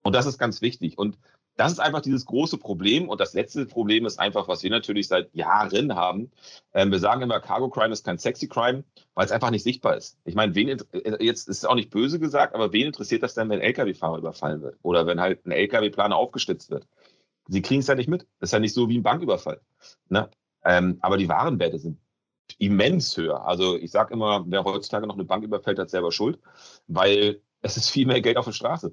Und 0.02 0.16
das 0.16 0.26
ist 0.26 0.38
ganz 0.38 0.60
wichtig. 0.60 0.98
Und 0.98 1.20
das 1.54 1.70
ist 1.70 1.78
einfach 1.78 2.00
dieses 2.00 2.26
große 2.26 2.58
Problem. 2.58 3.08
Und 3.08 3.20
das 3.20 3.32
letzte 3.32 3.64
Problem 3.64 4.06
ist 4.06 4.18
einfach, 4.18 4.48
was 4.48 4.64
wir 4.64 4.70
natürlich 4.70 5.06
seit 5.06 5.32
Jahren 5.36 5.94
haben. 5.94 6.32
Ähm, 6.74 6.90
wir 6.90 6.98
sagen 6.98 7.22
immer, 7.22 7.38
Cargo 7.38 7.70
Crime 7.70 7.92
ist 7.92 8.04
kein 8.04 8.18
Sexy 8.18 8.48
Crime, 8.48 8.82
weil 9.14 9.26
es 9.26 9.30
einfach 9.30 9.50
nicht 9.50 9.62
sichtbar 9.62 9.96
ist. 9.96 10.18
Ich 10.24 10.34
meine, 10.34 10.56
wen, 10.56 10.68
äh, 10.68 11.24
jetzt 11.24 11.48
ist 11.48 11.58
es 11.58 11.64
auch 11.64 11.76
nicht 11.76 11.90
böse 11.90 12.18
gesagt, 12.18 12.56
aber 12.56 12.72
wen 12.72 12.88
interessiert 12.88 13.22
das 13.22 13.34
denn, 13.34 13.48
wenn 13.50 13.60
ein 13.60 13.72
Lkw-Fahrer 13.72 14.18
überfallen 14.18 14.62
wird? 14.62 14.80
Oder 14.82 15.06
wenn 15.06 15.20
halt 15.20 15.46
ein 15.46 15.52
Lkw-Planer 15.52 16.16
aufgestützt 16.16 16.72
wird? 16.72 16.88
Sie 17.46 17.62
kriegen 17.62 17.82
es 17.82 17.86
ja 17.86 17.94
nicht 17.94 18.08
mit. 18.08 18.26
Das 18.40 18.48
ist 18.48 18.52
ja 18.52 18.58
nicht 18.58 18.74
so 18.74 18.88
wie 18.88 18.98
ein 18.98 19.04
Banküberfall. 19.04 19.60
Ne? 20.08 20.28
Ähm, 20.64 20.98
aber 21.00 21.16
die 21.16 21.28
Warenwerte 21.28 21.78
sind 21.78 21.98
immens 22.58 23.16
höher. 23.16 23.46
Also 23.46 23.76
ich 23.76 23.90
sage 23.90 24.14
immer, 24.14 24.44
wer 24.46 24.64
heutzutage 24.64 25.06
noch 25.06 25.14
eine 25.14 25.24
Bank 25.24 25.44
überfällt, 25.44 25.78
hat 25.78 25.90
selber 25.90 26.12
Schuld, 26.12 26.38
weil 26.86 27.40
es 27.62 27.76
ist 27.76 27.90
viel 27.90 28.06
mehr 28.06 28.20
Geld 28.20 28.36
auf 28.36 28.44
der 28.44 28.52
Straße. 28.52 28.92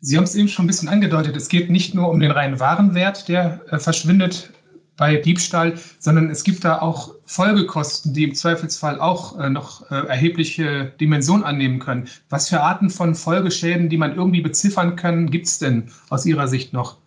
Sie 0.00 0.16
haben 0.16 0.24
es 0.24 0.36
eben 0.36 0.48
schon 0.48 0.64
ein 0.64 0.68
bisschen 0.68 0.88
angedeutet, 0.88 1.36
es 1.36 1.48
geht 1.48 1.70
nicht 1.70 1.94
nur 1.94 2.08
um 2.08 2.20
den 2.20 2.30
reinen 2.30 2.60
Warenwert, 2.60 3.28
der 3.28 3.60
äh, 3.72 3.78
verschwindet 3.78 4.52
bei 4.96 5.16
Diebstahl, 5.16 5.78
sondern 5.98 6.28
es 6.30 6.44
gibt 6.44 6.64
da 6.64 6.80
auch 6.80 7.14
Folgekosten, 7.24 8.14
die 8.14 8.24
im 8.24 8.34
Zweifelsfall 8.34 9.00
auch 9.00 9.38
äh, 9.38 9.48
noch 9.48 9.90
äh, 9.90 9.94
erhebliche 9.94 10.92
Dimensionen 11.00 11.44
annehmen 11.44 11.78
können. 11.78 12.08
Was 12.28 12.48
für 12.48 12.60
Arten 12.60 12.90
von 12.90 13.14
Folgeschäden, 13.14 13.88
die 13.88 13.96
man 13.96 14.14
irgendwie 14.14 14.40
beziffern 14.40 14.96
kann, 14.96 15.30
gibt 15.30 15.46
es 15.46 15.58
denn 15.58 15.90
aus 16.10 16.26
Ihrer 16.26 16.48
Sicht 16.48 16.72
noch? 16.72 16.98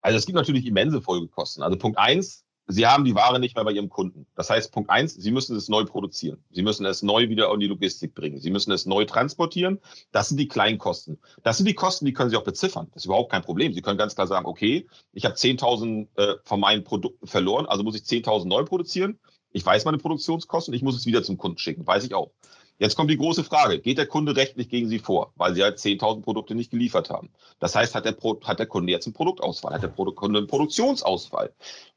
Also 0.00 0.18
es 0.18 0.26
gibt 0.26 0.36
natürlich 0.36 0.66
immense 0.66 1.00
Folgekosten. 1.00 1.62
Also 1.62 1.76
Punkt 1.78 1.98
eins, 1.98 2.44
Sie 2.70 2.86
haben 2.86 3.06
die 3.06 3.14
Ware 3.14 3.40
nicht 3.40 3.56
mehr 3.56 3.64
bei 3.64 3.72
Ihrem 3.72 3.88
Kunden. 3.88 4.26
Das 4.34 4.50
heißt, 4.50 4.72
Punkt 4.72 4.90
eins, 4.90 5.14
Sie 5.14 5.30
müssen 5.30 5.56
es 5.56 5.70
neu 5.70 5.84
produzieren. 5.84 6.44
Sie 6.50 6.62
müssen 6.62 6.84
es 6.84 7.02
neu 7.02 7.30
wieder 7.30 7.50
in 7.52 7.60
die 7.60 7.66
Logistik 7.66 8.14
bringen. 8.14 8.40
Sie 8.40 8.50
müssen 8.50 8.72
es 8.72 8.84
neu 8.84 9.06
transportieren. 9.06 9.78
Das 10.12 10.28
sind 10.28 10.36
die 10.36 10.48
Kleinkosten. 10.48 11.18
Das 11.42 11.56
sind 11.56 11.66
die 11.66 11.74
Kosten, 11.74 12.04
die 12.04 12.12
können 12.12 12.28
Sie 12.28 12.36
auch 12.36 12.44
beziffern. 12.44 12.88
Das 12.92 13.02
ist 13.02 13.06
überhaupt 13.06 13.32
kein 13.32 13.40
Problem. 13.40 13.72
Sie 13.72 13.80
können 13.80 13.96
ganz 13.96 14.14
klar 14.14 14.26
sagen, 14.26 14.44
okay, 14.44 14.86
ich 15.14 15.24
habe 15.24 15.34
10.000 15.34 16.08
äh, 16.16 16.36
von 16.44 16.60
meinen 16.60 16.84
Produkten 16.84 17.26
verloren, 17.26 17.64
also 17.64 17.82
muss 17.82 17.96
ich 17.96 18.02
10.000 18.02 18.46
neu 18.46 18.64
produzieren. 18.64 19.18
Ich 19.50 19.64
weiß 19.64 19.86
meine 19.86 19.96
Produktionskosten, 19.96 20.74
ich 20.74 20.82
muss 20.82 20.94
es 20.94 21.06
wieder 21.06 21.22
zum 21.22 21.38
Kunden 21.38 21.56
schicken. 21.56 21.86
Weiß 21.86 22.04
ich 22.04 22.12
auch. 22.12 22.32
Jetzt 22.80 22.94
kommt 22.94 23.10
die 23.10 23.16
große 23.16 23.42
Frage. 23.42 23.80
Geht 23.80 23.98
der 23.98 24.06
Kunde 24.06 24.36
rechtlich 24.36 24.68
gegen 24.68 24.88
Sie 24.88 25.00
vor, 25.00 25.32
weil 25.34 25.52
Sie 25.54 25.64
halt 25.64 25.78
10.000 25.78 26.22
Produkte 26.22 26.54
nicht 26.54 26.70
geliefert 26.70 27.10
haben? 27.10 27.30
Das 27.58 27.74
heißt, 27.74 27.96
hat 27.96 28.04
der, 28.04 28.16
hat 28.44 28.60
der 28.60 28.66
Kunde 28.66 28.92
jetzt 28.92 29.06
einen 29.06 29.14
Produktausfall? 29.14 29.74
Hat 29.74 29.82
der 29.82 29.90
Kunde 29.90 30.38
einen 30.38 30.46
Produktionsausfall? 30.46 31.52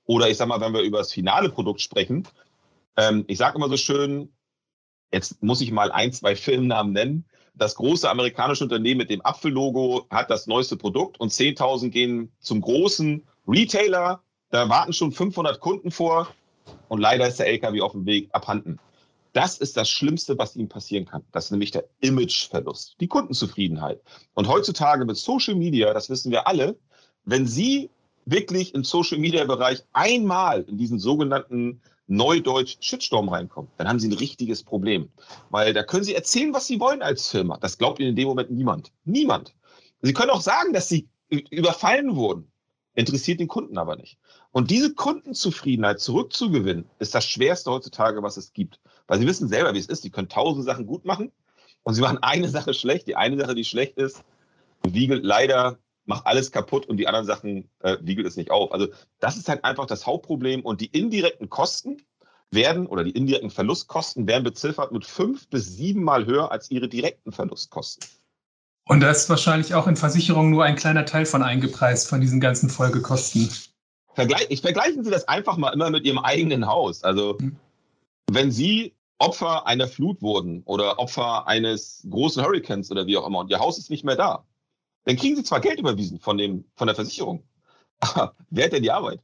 Oder 0.05 0.29
ich 0.29 0.37
sage 0.37 0.49
mal, 0.49 0.61
wenn 0.61 0.73
wir 0.73 0.81
über 0.81 0.99
das 0.99 1.11
finale 1.11 1.49
Produkt 1.49 1.81
sprechen, 1.81 2.27
ähm, 2.97 3.25
ich 3.27 3.37
sage 3.37 3.57
immer 3.57 3.69
so 3.69 3.77
schön, 3.77 4.29
jetzt 5.11 5.41
muss 5.41 5.61
ich 5.61 5.71
mal 5.71 5.91
ein, 5.91 6.11
zwei 6.13 6.35
Filmnamen 6.35 6.93
nennen. 6.93 7.25
Das 7.53 7.75
große 7.75 8.09
amerikanische 8.09 8.63
Unternehmen 8.63 8.99
mit 8.99 9.09
dem 9.09 9.23
Apfellogo 9.25 10.07
hat 10.09 10.29
das 10.29 10.47
neueste 10.47 10.77
Produkt 10.77 11.19
und 11.19 11.31
10.000 11.31 11.89
gehen 11.89 12.31
zum 12.39 12.61
großen 12.61 13.23
Retailer. 13.47 14.21
Da 14.49 14.69
warten 14.69 14.93
schon 14.93 15.11
500 15.11 15.59
Kunden 15.59 15.91
vor 15.91 16.33
und 16.87 16.99
leider 16.99 17.27
ist 17.27 17.39
der 17.39 17.47
LKW 17.47 17.81
auf 17.81 17.91
dem 17.91 18.05
Weg 18.05 18.29
abhanden. 18.31 18.79
Das 19.33 19.57
ist 19.57 19.77
das 19.77 19.89
Schlimmste, 19.89 20.37
was 20.37 20.55
ihnen 20.55 20.67
passieren 20.67 21.05
kann. 21.05 21.23
Das 21.31 21.45
ist 21.45 21.51
nämlich 21.51 21.71
der 21.71 21.85
Imageverlust, 22.01 22.95
die 22.99 23.07
Kundenzufriedenheit. 23.07 24.01
Und 24.33 24.47
heutzutage 24.47 25.05
mit 25.05 25.15
Social 25.15 25.55
Media, 25.55 25.93
das 25.93 26.09
wissen 26.09 26.31
wir 26.31 26.47
alle, 26.47 26.77
wenn 27.23 27.47
Sie 27.47 27.89
wirklich 28.25 28.73
im 28.73 28.83
Social 28.83 29.17
Media 29.17 29.43
Bereich 29.45 29.83
einmal 29.93 30.63
in 30.63 30.77
diesen 30.77 30.99
sogenannten 30.99 31.81
Neudeutsch 32.07 32.77
Shitstorm 32.81 33.29
reinkommen, 33.29 33.71
dann 33.77 33.87
haben 33.87 33.99
Sie 33.99 34.09
ein 34.09 34.13
richtiges 34.13 34.63
Problem. 34.63 35.09
Weil 35.49 35.73
da 35.73 35.83
können 35.83 36.03
Sie 36.03 36.13
erzählen, 36.13 36.53
was 36.53 36.67
Sie 36.67 36.79
wollen 36.79 37.01
als 37.01 37.29
Firma. 37.29 37.57
Das 37.57 37.77
glaubt 37.77 37.99
Ihnen 37.99 38.09
in 38.09 38.15
dem 38.15 38.27
Moment 38.27 38.51
niemand. 38.51 38.91
Niemand. 39.05 39.55
Sie 40.01 40.13
können 40.13 40.31
auch 40.31 40.41
sagen, 40.41 40.73
dass 40.73 40.89
Sie 40.89 41.07
überfallen 41.29 42.15
wurden. 42.15 42.51
Interessiert 42.93 43.39
den 43.39 43.47
Kunden 43.47 43.77
aber 43.77 43.95
nicht. 43.95 44.17
Und 44.51 44.69
diese 44.69 44.93
Kundenzufriedenheit 44.93 46.01
zurückzugewinnen, 46.01 46.85
ist 46.99 47.15
das 47.15 47.25
Schwerste 47.25 47.71
heutzutage, 47.71 48.21
was 48.21 48.35
es 48.35 48.51
gibt. 48.51 48.81
Weil 49.07 49.19
sie 49.19 49.27
wissen 49.27 49.47
selber, 49.47 49.73
wie 49.73 49.79
es 49.79 49.85
ist. 49.85 50.01
Sie 50.01 50.09
können 50.09 50.27
tausend 50.27 50.65
Sachen 50.65 50.85
gut 50.85 51.05
machen 51.05 51.31
und 51.83 51.93
sie 51.93 52.01
machen 52.01 52.17
eine 52.21 52.49
Sache 52.49 52.73
schlecht. 52.73 53.07
Die 53.07 53.15
eine 53.15 53.39
Sache, 53.39 53.55
die 53.55 53.63
schlecht 53.63 53.97
ist, 53.97 54.23
wiegelt 54.83 55.23
leider, 55.23 55.79
macht 56.05 56.25
alles 56.25 56.51
kaputt 56.51 56.85
und 56.87 56.97
die 56.97 57.07
anderen 57.07 57.25
Sachen 57.25 57.69
äh, 57.79 57.97
wiegelt 58.01 58.27
es 58.27 58.35
nicht 58.35 58.51
auf. 58.51 58.71
Also 58.71 58.87
das 59.19 59.37
ist 59.37 59.49
halt 59.49 59.63
einfach 59.63 59.85
das 59.85 60.05
Hauptproblem. 60.05 60.61
Und 60.61 60.81
die 60.81 60.87
indirekten 60.87 61.49
Kosten 61.49 62.01
werden 62.51 62.87
oder 62.87 63.03
die 63.03 63.11
indirekten 63.11 63.49
Verlustkosten 63.49 64.27
werden 64.27 64.43
beziffert 64.43 64.91
mit 64.91 65.05
fünf 65.05 65.47
bis 65.49 65.77
sieben 65.77 66.03
Mal 66.03 66.25
höher 66.25 66.51
als 66.51 66.69
ihre 66.69 66.89
direkten 66.89 67.31
Verlustkosten. 67.31 68.05
Und 68.85 68.99
da 68.99 69.11
ist 69.11 69.29
wahrscheinlich 69.29 69.73
auch 69.73 69.87
in 69.87 69.95
Versicherungen 69.95 70.51
nur 70.51 70.65
ein 70.65 70.75
kleiner 70.75 71.05
Teil 71.05 71.25
von 71.25 71.43
eingepreist, 71.43 72.09
von 72.09 72.19
diesen 72.19 72.39
ganzen 72.39 72.69
Folgekosten. 72.69 73.49
Vergleich, 74.13 74.47
ich 74.49 74.61
vergleichen 74.61 75.03
Sie 75.03 75.11
das 75.11 75.27
einfach 75.27 75.55
mal 75.55 75.69
immer 75.69 75.89
mit 75.89 76.03
Ihrem 76.05 76.19
eigenen 76.19 76.67
Haus. 76.67 77.03
Also, 77.03 77.37
hm. 77.39 77.55
wenn 78.29 78.51
Sie 78.51 78.93
Opfer 79.17 79.67
einer 79.67 79.87
Flut 79.87 80.21
wurden 80.21 80.63
oder 80.65 80.99
Opfer 80.99 81.47
eines 81.47 82.05
großen 82.09 82.43
Hurricanes 82.43 82.91
oder 82.91 83.05
wie 83.05 83.15
auch 83.17 83.27
immer 83.27 83.39
und 83.39 83.51
Ihr 83.51 83.59
Haus 83.59 83.77
ist 83.77 83.91
nicht 83.91 84.03
mehr 84.03 84.15
da, 84.15 84.43
dann 85.05 85.15
kriegen 85.15 85.35
Sie 85.35 85.43
zwar 85.43 85.61
Geld 85.61 85.79
überwiesen 85.79 86.19
von, 86.19 86.37
dem, 86.37 86.65
von 86.75 86.87
der 86.87 86.95
Versicherung, 86.95 87.43
aber 87.99 88.35
wer 88.49 88.65
hat 88.65 88.73
denn 88.73 88.83
die 88.83 88.91
Arbeit? 88.91 89.19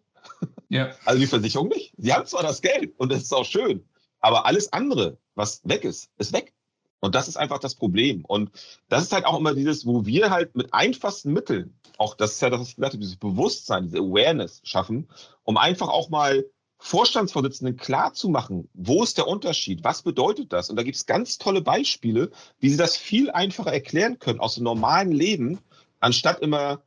Ja. 0.69 0.93
Also 1.05 1.19
die 1.19 1.27
Versicherung 1.27 1.69
nicht. 1.69 1.93
Sie 1.97 2.13
haben 2.13 2.25
zwar 2.25 2.43
das 2.43 2.61
Geld 2.61 2.93
und 2.99 3.11
das 3.11 3.23
ist 3.23 3.33
auch 3.33 3.45
schön, 3.45 3.87
aber 4.19 4.45
alles 4.45 4.73
andere, 4.73 5.17
was 5.35 5.61
weg 5.63 5.85
ist, 5.85 6.09
ist 6.17 6.33
weg. 6.33 6.53
Und 6.99 7.13
das 7.13 7.27
ist 7.27 7.37
einfach 7.37 7.59
das 7.59 7.75
Problem. 7.75 8.25
Und 8.25 8.51
das 8.89 9.03
ist 9.03 9.13
halt 9.13 9.25
auch 9.25 9.37
immer 9.37 9.53
dieses, 9.53 9.85
wo 9.85 10.05
wir 10.05 10.31
halt 10.31 10.55
mit 10.55 10.73
einfachsten 10.73 11.31
Mitteln, 11.31 11.79
auch 11.97 12.15
das 12.15 12.33
ist 12.33 12.41
ja 12.41 12.49
das, 12.49 12.59
was 12.59 12.69
ich 12.69 12.75
gesagt 12.75 12.93
habe, 12.93 13.01
dieses 13.01 13.17
Bewusstsein, 13.17 13.83
diese 13.85 13.99
Awareness 13.99 14.61
schaffen, 14.63 15.07
um 15.43 15.57
einfach 15.57 15.89
auch 15.89 16.09
mal 16.09 16.45
Vorstandsvorsitzenden 16.79 17.77
klar 17.77 18.13
zu 18.13 18.29
machen, 18.29 18.69
wo 18.73 19.03
ist 19.03 19.17
der 19.17 19.27
Unterschied, 19.27 19.83
was 19.83 20.01
bedeutet 20.03 20.53
das? 20.53 20.69
Und 20.69 20.75
da 20.75 20.83
gibt 20.83 20.95
es 20.95 21.05
ganz 21.05 21.37
tolle 21.37 21.61
Beispiele, 21.61 22.29
wie 22.59 22.69
sie 22.69 22.77
das 22.77 22.95
viel 22.95 23.31
einfacher 23.31 23.73
erklären 23.73 24.19
können 24.19 24.39
aus 24.39 24.55
dem 24.55 24.63
normalen 24.63 25.11
Leben, 25.11 25.59
anstatt 25.99 26.41
immer, 26.41 26.81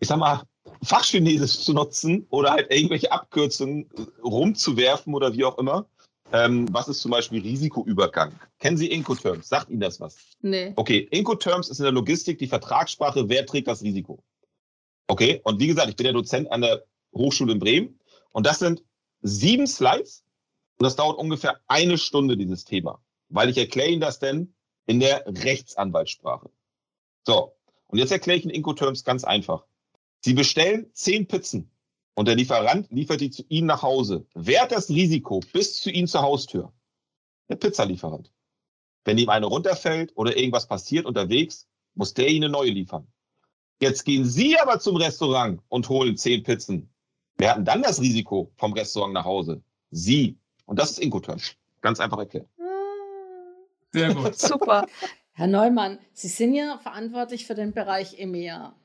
ich 0.00 0.08
sag 0.08 0.18
mal, 0.18 0.42
Fachchinesisch 0.84 1.60
zu 1.60 1.72
nutzen 1.72 2.26
oder 2.30 2.52
halt 2.52 2.72
irgendwelche 2.72 3.10
Abkürzungen 3.10 3.88
rumzuwerfen 4.22 5.14
oder 5.14 5.32
wie 5.34 5.44
auch 5.44 5.58
immer, 5.58 5.86
Ähm, 6.34 6.66
was 6.72 6.88
ist 6.88 7.02
zum 7.02 7.10
Beispiel 7.10 7.42
Risikoübergang? 7.42 8.32
Kennen 8.58 8.78
Sie 8.78 8.90
Incoterms? 8.90 9.48
Sagt 9.48 9.68
Ihnen 9.68 9.80
das 9.80 10.00
was? 10.00 10.16
Nee. 10.40 10.72
Okay, 10.76 11.06
Incoterms 11.10 11.68
ist 11.68 11.78
in 11.78 11.84
der 11.84 11.92
Logistik 11.92 12.38
die 12.38 12.46
Vertragssprache, 12.46 13.28
wer 13.28 13.44
trägt 13.44 13.68
das 13.68 13.82
Risiko? 13.82 14.22
Okay, 15.08 15.42
und 15.44 15.60
wie 15.60 15.66
gesagt, 15.66 15.90
ich 15.90 15.96
bin 15.96 16.04
der 16.04 16.14
Dozent 16.14 16.50
an 16.50 16.62
der 16.62 16.84
Hochschule 17.14 17.52
in 17.52 17.58
Bremen 17.58 17.98
und 18.30 18.46
das 18.46 18.60
sind 18.60 18.82
sieben 19.22 19.66
Slides 19.66 20.24
und 20.78 20.84
das 20.84 20.96
dauert 20.96 21.18
ungefähr 21.18 21.60
eine 21.68 21.98
Stunde, 21.98 22.36
dieses 22.36 22.64
Thema, 22.64 23.02
weil 23.28 23.48
ich 23.48 23.58
erkläre 23.58 23.90
Ihnen 23.90 24.00
das 24.00 24.18
denn 24.18 24.54
in 24.86 25.00
der 25.00 25.24
Rechtsanwaltssprache. 25.26 26.50
So, 27.24 27.54
und 27.86 27.98
jetzt 27.98 28.12
erkläre 28.12 28.38
ich 28.38 28.44
Ihnen 28.44 28.54
Incoterms 28.54 29.04
ganz 29.04 29.24
einfach. 29.24 29.64
Sie 30.20 30.34
bestellen 30.34 30.90
zehn 30.92 31.26
Pizzen 31.26 31.70
und 32.14 32.26
der 32.26 32.36
Lieferant 32.36 32.90
liefert 32.90 33.20
die 33.20 33.30
zu 33.30 33.44
Ihnen 33.48 33.66
nach 33.66 33.82
Hause. 33.82 34.26
Wer 34.34 34.62
hat 34.62 34.72
das 34.72 34.88
Risiko 34.88 35.40
bis 35.52 35.80
zu 35.80 35.90
Ihnen 35.90 36.08
zur 36.08 36.22
Haustür? 36.22 36.72
Der 37.48 37.56
Pizzalieferant. 37.56 38.32
Wenn 39.04 39.18
ihm 39.18 39.28
eine 39.28 39.46
runterfällt 39.46 40.12
oder 40.16 40.36
irgendwas 40.36 40.66
passiert 40.66 41.06
unterwegs, 41.06 41.68
muss 41.94 42.14
der 42.14 42.28
Ihnen 42.28 42.44
eine 42.44 42.52
neue 42.52 42.70
liefern. 42.70 43.06
Jetzt 43.80 44.04
gehen 44.04 44.24
Sie 44.24 44.58
aber 44.58 44.78
zum 44.78 44.96
Restaurant 44.96 45.60
und 45.68 45.88
holen 45.88 46.16
zehn 46.16 46.44
Pizzen. 46.44 46.91
Wer 47.42 47.50
hat 47.50 47.56
denn 47.56 47.64
dann 47.64 47.82
das 47.82 48.00
Risiko 48.00 48.52
vom 48.56 48.72
Restaurant 48.72 49.14
nach 49.14 49.24
Hause? 49.24 49.60
Sie. 49.90 50.38
Und 50.64 50.78
das 50.78 50.92
ist 50.92 51.00
Incoterms. 51.00 51.56
Ganz 51.80 51.98
einfach 51.98 52.18
erklärt. 52.18 52.46
Sehr 53.90 54.14
gut. 54.14 54.38
Super. 54.38 54.86
Herr 55.32 55.48
Neumann, 55.48 55.98
Sie 56.12 56.28
sind 56.28 56.54
ja 56.54 56.78
verantwortlich 56.78 57.44
für 57.44 57.56
den 57.56 57.72
Bereich 57.72 58.20
EMEA. 58.20 58.76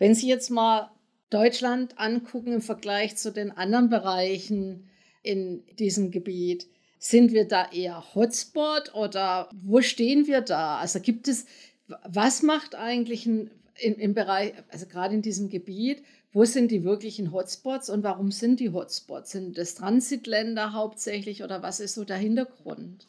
Wenn 0.00 0.16
Sie 0.16 0.26
jetzt 0.26 0.50
mal 0.50 0.90
Deutschland 1.30 1.96
angucken 1.96 2.54
im 2.54 2.60
Vergleich 2.60 3.16
zu 3.18 3.30
den 3.30 3.52
anderen 3.52 3.88
Bereichen 3.88 4.90
in 5.22 5.64
diesem 5.76 6.10
Gebiet, 6.10 6.66
sind 6.98 7.32
wir 7.32 7.46
da 7.46 7.70
eher 7.70 8.16
Hotspot 8.16 8.96
oder 8.96 9.48
wo 9.62 9.80
stehen 9.80 10.26
wir 10.26 10.40
da? 10.40 10.78
Also 10.78 10.98
gibt 10.98 11.28
es, 11.28 11.46
was 11.86 12.42
macht 12.42 12.74
eigentlich 12.74 13.26
ein, 13.26 13.52
in, 13.78 13.94
im 13.94 14.12
Bereich, 14.12 14.54
also 14.70 14.86
gerade 14.86 15.14
in 15.14 15.22
diesem 15.22 15.50
Gebiet, 15.50 16.02
wo 16.36 16.44
sind 16.44 16.70
die 16.70 16.84
wirklichen 16.84 17.32
Hotspots 17.32 17.88
und 17.88 18.04
warum 18.04 18.30
sind 18.30 18.60
die 18.60 18.70
Hotspots? 18.70 19.30
Sind 19.30 19.56
das 19.56 19.74
Transitländer 19.74 20.74
hauptsächlich 20.74 21.42
oder 21.42 21.62
was 21.62 21.80
ist 21.80 21.94
so 21.94 22.04
der 22.04 22.18
Hintergrund? 22.18 23.06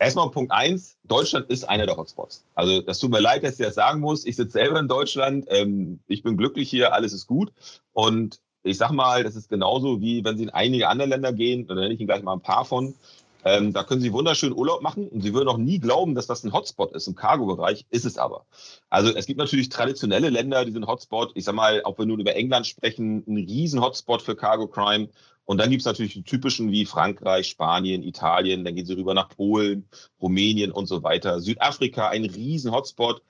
Erstmal 0.00 0.32
Punkt 0.32 0.50
eins, 0.50 0.96
Deutschland 1.04 1.48
ist 1.48 1.62
einer 1.68 1.86
der 1.86 1.96
Hotspots. 1.96 2.44
Also 2.56 2.82
das 2.82 2.98
tut 2.98 3.12
mir 3.12 3.20
leid, 3.20 3.44
dass 3.44 3.60
ich 3.60 3.64
das 3.64 3.76
sagen 3.76 4.00
muss. 4.00 4.26
Ich 4.26 4.34
sitze 4.34 4.50
selber 4.50 4.80
in 4.80 4.88
Deutschland. 4.88 5.46
Ähm, 5.48 6.00
ich 6.08 6.24
bin 6.24 6.36
glücklich 6.36 6.68
hier, 6.68 6.92
alles 6.92 7.12
ist 7.12 7.28
gut. 7.28 7.52
Und 7.92 8.40
ich 8.64 8.78
sag 8.78 8.90
mal, 8.90 9.22
das 9.22 9.36
ist 9.36 9.48
genauso 9.48 10.00
wie 10.00 10.24
wenn 10.24 10.36
Sie 10.36 10.42
in 10.42 10.50
einige 10.50 10.88
andere 10.88 11.06
Länder 11.06 11.32
gehen, 11.32 11.68
da 11.68 11.76
nenne 11.76 11.94
ich 11.94 12.00
Ihnen 12.00 12.08
gleich 12.08 12.24
mal 12.24 12.32
ein 12.32 12.40
paar 12.40 12.64
von. 12.64 12.96
Ähm, 13.44 13.72
da 13.72 13.84
können 13.84 14.00
Sie 14.00 14.12
wunderschön 14.12 14.52
Urlaub 14.52 14.82
machen 14.82 15.08
und 15.08 15.22
Sie 15.22 15.32
würden 15.32 15.48
auch 15.48 15.56
nie 15.56 15.78
glauben, 15.78 16.14
dass 16.14 16.26
das 16.26 16.44
ein 16.44 16.52
Hotspot 16.52 16.92
ist 16.92 17.06
im 17.06 17.14
Cargo-Bereich, 17.14 17.86
ist 17.90 18.04
es 18.04 18.18
aber. 18.18 18.46
Also 18.90 19.14
es 19.14 19.26
gibt 19.26 19.38
natürlich 19.38 19.68
traditionelle 19.68 20.30
Länder, 20.30 20.64
die 20.64 20.72
sind 20.72 20.86
Hotspot. 20.86 21.32
Ich 21.34 21.44
sag 21.44 21.54
mal, 21.54 21.82
auch 21.84 21.98
wenn 21.98 22.08
wir 22.08 22.12
nun 22.12 22.20
über 22.20 22.36
England 22.36 22.66
sprechen, 22.66 23.24
ein 23.26 23.36
riesen 23.36 23.80
Hotspot 23.80 24.22
für 24.22 24.36
Cargo-Crime. 24.36 25.08
Und 25.44 25.58
dann 25.58 25.70
gibt 25.70 25.80
es 25.80 25.86
natürlich 25.86 26.12
die 26.12 26.22
typischen 26.22 26.70
wie 26.70 26.86
Frankreich, 26.86 27.48
Spanien, 27.48 28.02
Italien, 28.02 28.64
dann 28.64 28.76
gehen 28.76 28.86
sie 28.86 28.94
rüber 28.94 29.14
nach 29.14 29.28
Polen, 29.30 29.88
Rumänien 30.20 30.70
und 30.70 30.86
so 30.86 31.02
weiter. 31.02 31.40
Südafrika, 31.40 32.08
ein 32.08 32.24
riesen 32.24 32.72
Hotspot, 32.72 33.22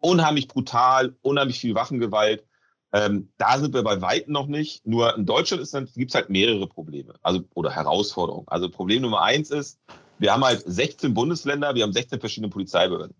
unheimlich 0.00 0.48
brutal, 0.48 1.16
unheimlich 1.22 1.60
viel 1.60 1.74
Waffengewalt. 1.74 2.44
Ähm, 2.92 3.30
da 3.38 3.58
sind 3.58 3.74
wir 3.74 3.82
bei 3.82 4.00
Weitem 4.02 4.32
noch 4.32 4.46
nicht. 4.46 4.86
Nur 4.86 5.16
in 5.16 5.24
Deutschland 5.24 5.66
gibt 5.94 6.10
es 6.10 6.14
halt 6.14 6.28
mehrere 6.28 6.66
Probleme, 6.66 7.14
also 7.22 7.40
oder 7.54 7.70
Herausforderungen. 7.70 8.46
Also 8.48 8.68
Problem 8.68 9.02
Nummer 9.02 9.22
eins 9.22 9.50
ist, 9.50 9.80
wir 10.18 10.32
haben 10.32 10.44
halt 10.44 10.62
16 10.64 11.14
Bundesländer, 11.14 11.74
wir 11.74 11.82
haben 11.82 11.92
16 11.92 12.20
verschiedene 12.20 12.50
Polizeibehörden. 12.50 13.16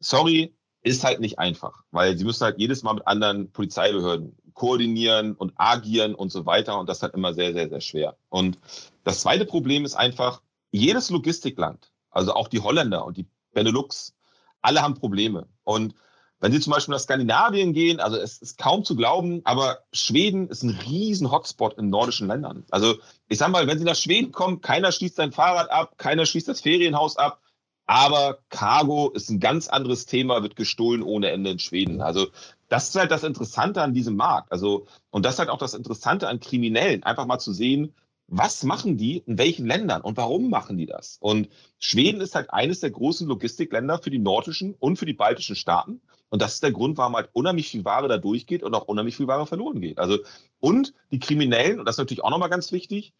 Sorry, 0.00 0.54
ist 0.82 1.04
halt 1.04 1.20
nicht 1.20 1.38
einfach, 1.38 1.84
weil 1.92 2.18
sie 2.18 2.24
müssen 2.24 2.44
halt 2.44 2.58
jedes 2.58 2.82
Mal 2.82 2.94
mit 2.94 3.06
anderen 3.06 3.52
Polizeibehörden 3.52 4.36
koordinieren 4.54 5.34
und 5.34 5.52
agieren 5.56 6.14
und 6.14 6.30
so 6.32 6.44
weiter. 6.44 6.78
Und 6.78 6.88
das 6.88 6.98
ist 6.98 7.02
halt 7.04 7.14
immer 7.14 7.34
sehr, 7.34 7.52
sehr, 7.52 7.68
sehr 7.68 7.80
schwer. 7.80 8.16
Und 8.28 8.58
das 9.04 9.20
zweite 9.20 9.44
Problem 9.44 9.84
ist 9.84 9.94
einfach, 9.94 10.42
jedes 10.72 11.10
Logistikland, 11.10 11.92
also 12.10 12.34
auch 12.34 12.48
die 12.48 12.60
Holländer 12.60 13.04
und 13.04 13.16
die 13.16 13.26
Benelux, 13.52 14.14
alle 14.60 14.82
haben 14.82 14.94
Probleme. 14.94 15.46
Und 15.64 15.94
wenn 16.42 16.50
Sie 16.50 16.58
zum 16.58 16.72
Beispiel 16.72 16.92
nach 16.92 17.00
Skandinavien 17.00 17.72
gehen, 17.72 18.00
also 18.00 18.16
es 18.16 18.38
ist 18.38 18.58
kaum 18.58 18.84
zu 18.84 18.96
glauben, 18.96 19.42
aber 19.44 19.78
Schweden 19.92 20.48
ist 20.48 20.64
ein 20.64 20.70
riesen 20.70 21.30
Hotspot 21.30 21.78
in 21.78 21.88
nordischen 21.88 22.26
Ländern. 22.26 22.64
Also 22.70 22.96
ich 23.28 23.38
sage 23.38 23.52
mal, 23.52 23.68
wenn 23.68 23.78
Sie 23.78 23.84
nach 23.84 23.94
Schweden 23.94 24.32
kommen, 24.32 24.60
keiner 24.60 24.90
schließt 24.90 25.14
sein 25.14 25.30
Fahrrad 25.30 25.70
ab, 25.70 25.94
keiner 25.98 26.26
schließt 26.26 26.48
das 26.48 26.60
Ferienhaus 26.60 27.16
ab, 27.16 27.40
aber 27.86 28.38
Cargo 28.50 29.10
ist 29.10 29.30
ein 29.30 29.38
ganz 29.38 29.68
anderes 29.68 30.04
Thema, 30.04 30.42
wird 30.42 30.56
gestohlen 30.56 31.04
ohne 31.04 31.30
Ende 31.30 31.50
in 31.50 31.58
Schweden. 31.60 32.00
Also 32.00 32.26
das 32.68 32.88
ist 32.88 32.96
halt 32.96 33.12
das 33.12 33.22
Interessante 33.22 33.80
an 33.80 33.94
diesem 33.94 34.16
Markt. 34.16 34.50
Also, 34.50 34.86
und 35.10 35.24
das 35.24 35.34
ist 35.34 35.38
halt 35.38 35.48
auch 35.48 35.58
das 35.58 35.74
Interessante 35.74 36.26
an 36.26 36.40
Kriminellen, 36.40 37.04
einfach 37.04 37.26
mal 37.26 37.38
zu 37.38 37.52
sehen, 37.52 37.94
was 38.34 38.62
machen 38.62 38.96
die 38.96 39.18
in 39.26 39.36
welchen 39.36 39.66
Ländern 39.66 40.00
und 40.00 40.16
warum 40.16 40.48
machen 40.48 40.78
die 40.78 40.86
das? 40.86 41.18
Und 41.20 41.50
Schweden 41.78 42.22
ist 42.22 42.34
halt 42.34 42.50
eines 42.50 42.80
der 42.80 42.90
großen 42.90 43.28
Logistikländer 43.28 43.98
für 43.98 44.08
die 44.08 44.18
nordischen 44.18 44.74
und 44.78 44.96
für 44.96 45.04
die 45.04 45.12
baltischen 45.12 45.54
Staaten. 45.54 46.00
Und 46.30 46.40
das 46.40 46.54
ist 46.54 46.62
der 46.62 46.72
Grund, 46.72 46.96
warum 46.96 47.14
halt 47.14 47.28
unheimlich 47.34 47.68
viel 47.68 47.84
Ware 47.84 48.08
da 48.08 48.16
durchgeht 48.16 48.62
und 48.62 48.74
auch 48.74 48.86
unheimlich 48.86 49.18
viel 49.18 49.26
Ware 49.26 49.46
verloren 49.46 49.82
geht. 49.82 49.98
Also, 49.98 50.18
und 50.60 50.94
die 51.10 51.18
Kriminellen, 51.18 51.78
und 51.78 51.84
das 51.84 51.96
ist 51.96 51.98
natürlich 51.98 52.24
auch 52.24 52.30
nochmal 52.30 52.48
ganz 52.48 52.72
wichtig, 52.72 53.12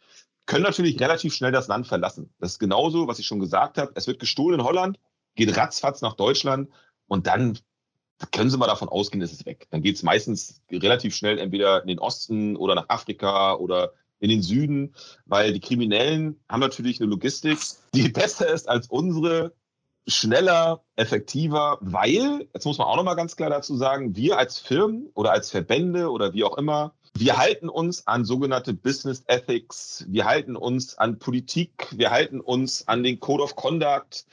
können 0.46 0.64
natürlich 0.64 0.98
relativ 0.98 1.34
schnell 1.34 1.52
das 1.52 1.68
Land 1.68 1.86
verlassen. 1.86 2.30
Das 2.40 2.52
ist 2.52 2.58
genauso, 2.58 3.06
was 3.06 3.18
ich 3.18 3.26
schon 3.26 3.38
gesagt 3.38 3.76
habe. 3.76 3.92
Es 3.94 4.06
wird 4.06 4.18
gestohlen 4.18 4.60
in 4.60 4.66
Holland, 4.66 4.98
geht 5.34 5.54
ratzfatz 5.54 6.00
nach 6.00 6.14
Deutschland 6.14 6.70
und 7.06 7.26
dann 7.26 7.58
können 8.30 8.48
Sie 8.48 8.56
mal 8.56 8.66
davon 8.66 8.88
ausgehen, 8.88 9.20
ist 9.20 9.32
es 9.32 9.44
weg. 9.44 9.66
Dann 9.70 9.82
geht 9.82 9.96
es 9.96 10.02
meistens 10.02 10.62
relativ 10.70 11.14
schnell 11.14 11.38
entweder 11.38 11.82
in 11.82 11.88
den 11.88 11.98
Osten 11.98 12.56
oder 12.56 12.74
nach 12.74 12.88
Afrika 12.88 13.54
oder 13.56 13.92
in 14.22 14.30
den 14.30 14.42
Süden, 14.42 14.94
weil 15.26 15.52
die 15.52 15.60
Kriminellen 15.60 16.40
haben 16.48 16.60
natürlich 16.60 17.00
eine 17.00 17.10
Logistik, 17.10 17.58
die 17.92 18.08
besser 18.08 18.48
ist 18.48 18.68
als 18.68 18.86
unsere, 18.86 19.52
schneller, 20.06 20.82
effektiver, 20.96 21.78
weil, 21.80 22.48
jetzt 22.54 22.64
muss 22.64 22.78
man 22.78 22.86
auch 22.88 22.96
nochmal 22.96 23.16
ganz 23.16 23.36
klar 23.36 23.50
dazu 23.50 23.76
sagen, 23.76 24.16
wir 24.16 24.38
als 24.38 24.58
Firmen 24.58 25.08
oder 25.14 25.32
als 25.32 25.50
Verbände 25.50 26.10
oder 26.10 26.34
wie 26.34 26.44
auch 26.44 26.56
immer, 26.56 26.94
wir 27.14 27.36
halten 27.36 27.68
uns 27.68 28.06
an 28.06 28.24
sogenannte 28.24 28.74
Business 28.74 29.22
Ethics, 29.26 30.04
wir 30.08 30.24
halten 30.24 30.56
uns 30.56 30.96
an 30.98 31.18
Politik, 31.18 31.88
wir 31.92 32.10
halten 32.10 32.40
uns 32.40 32.88
an 32.88 33.02
den 33.02 33.20
Code 33.20 33.42
of 33.42 33.54
Conduct. 33.54 34.24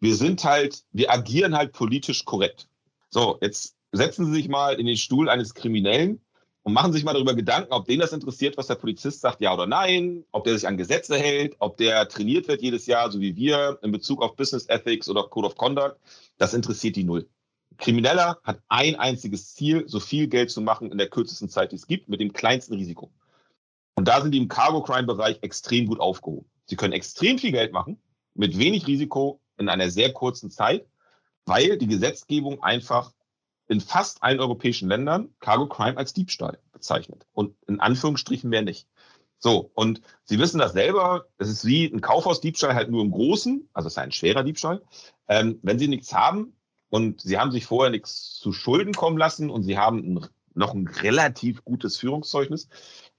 Wir 0.00 0.16
sind 0.16 0.42
halt, 0.42 0.84
wir 0.92 1.12
agieren 1.12 1.56
halt 1.56 1.72
politisch 1.72 2.24
korrekt. 2.24 2.68
So, 3.10 3.38
jetzt 3.40 3.76
setzen 3.92 4.26
Sie 4.26 4.32
sich 4.32 4.48
mal 4.48 4.80
in 4.80 4.86
den 4.86 4.96
Stuhl 4.96 5.28
eines 5.28 5.54
Kriminellen 5.54 6.20
und 6.64 6.72
machen 6.72 6.92
sich 6.92 7.04
mal 7.04 7.12
darüber 7.12 7.34
Gedanken, 7.34 7.72
ob 7.72 7.84
den 7.84 8.00
das 8.00 8.12
interessiert, 8.12 8.56
was 8.56 8.66
der 8.66 8.74
Polizist 8.74 9.20
sagt, 9.20 9.40
ja 9.40 9.52
oder 9.52 9.66
nein, 9.66 10.24
ob 10.32 10.44
der 10.44 10.54
sich 10.54 10.66
an 10.66 10.78
Gesetze 10.78 11.16
hält, 11.16 11.56
ob 11.58 11.76
der 11.76 12.08
trainiert 12.08 12.48
wird 12.48 12.62
jedes 12.62 12.86
Jahr, 12.86 13.12
so 13.12 13.20
wie 13.20 13.36
wir, 13.36 13.78
in 13.82 13.92
Bezug 13.92 14.22
auf 14.22 14.34
Business 14.34 14.66
Ethics 14.68 15.08
oder 15.08 15.24
Code 15.24 15.46
of 15.46 15.56
Conduct. 15.56 15.96
Das 16.38 16.54
interessiert 16.54 16.96
die 16.96 17.04
null. 17.04 17.28
Krimineller 17.76 18.38
hat 18.44 18.60
ein 18.68 18.96
einziges 18.96 19.54
Ziel, 19.54 19.84
so 19.86 20.00
viel 20.00 20.26
Geld 20.26 20.50
zu 20.50 20.62
machen 20.62 20.90
in 20.90 20.96
der 20.96 21.08
kürzesten 21.08 21.50
Zeit, 21.50 21.72
die 21.72 21.76
es 21.76 21.86
gibt, 21.86 22.08
mit 22.08 22.20
dem 22.20 22.32
kleinsten 22.32 22.74
Risiko. 22.74 23.10
Und 23.96 24.08
da 24.08 24.22
sind 24.22 24.32
die 24.32 24.38
im 24.38 24.48
Cargo-Crime-Bereich 24.48 25.38
extrem 25.42 25.86
gut 25.86 26.00
aufgehoben. 26.00 26.48
Sie 26.64 26.76
können 26.76 26.94
extrem 26.94 27.38
viel 27.38 27.52
Geld 27.52 27.72
machen, 27.72 27.98
mit 28.34 28.58
wenig 28.58 28.86
Risiko 28.86 29.40
in 29.58 29.68
einer 29.68 29.90
sehr 29.90 30.12
kurzen 30.12 30.50
Zeit, 30.50 30.86
weil 31.44 31.76
die 31.76 31.86
Gesetzgebung 31.86 32.62
einfach 32.62 33.12
in 33.68 33.80
fast 33.80 34.22
allen 34.22 34.40
europäischen 34.40 34.88
Ländern 34.88 35.34
Cargo 35.40 35.66
Crime 35.66 35.96
als 35.96 36.12
Diebstahl 36.12 36.58
bezeichnet. 36.72 37.26
Und 37.32 37.56
in 37.66 37.80
Anführungsstrichen 37.80 38.50
mehr 38.50 38.62
nicht. 38.62 38.86
So, 39.38 39.70
und 39.74 40.00
Sie 40.24 40.38
wissen 40.38 40.58
das 40.58 40.72
selber, 40.72 41.26
es 41.38 41.48
ist 41.48 41.66
wie 41.66 41.84
ein 41.84 42.00
Kaufhausdiebstahl 42.00 42.74
halt 42.74 42.90
nur 42.90 43.02
im 43.02 43.10
Großen, 43.10 43.68
also 43.72 43.88
es 43.88 43.94
ist 43.94 43.98
ein 43.98 44.12
schwerer 44.12 44.42
Diebstahl. 44.42 44.82
Ähm, 45.28 45.58
wenn 45.62 45.78
Sie 45.78 45.88
nichts 45.88 46.14
haben 46.14 46.54
und 46.88 47.20
Sie 47.20 47.38
haben 47.38 47.52
sich 47.52 47.66
vorher 47.66 47.90
nichts 47.90 48.38
zu 48.38 48.52
Schulden 48.52 48.94
kommen 48.94 49.18
lassen 49.18 49.50
und 49.50 49.62
Sie 49.62 49.76
haben 49.76 49.98
ein, 49.98 50.26
noch 50.54 50.72
ein 50.72 50.86
relativ 50.86 51.64
gutes 51.64 51.98
Führungszeugnis, 51.98 52.68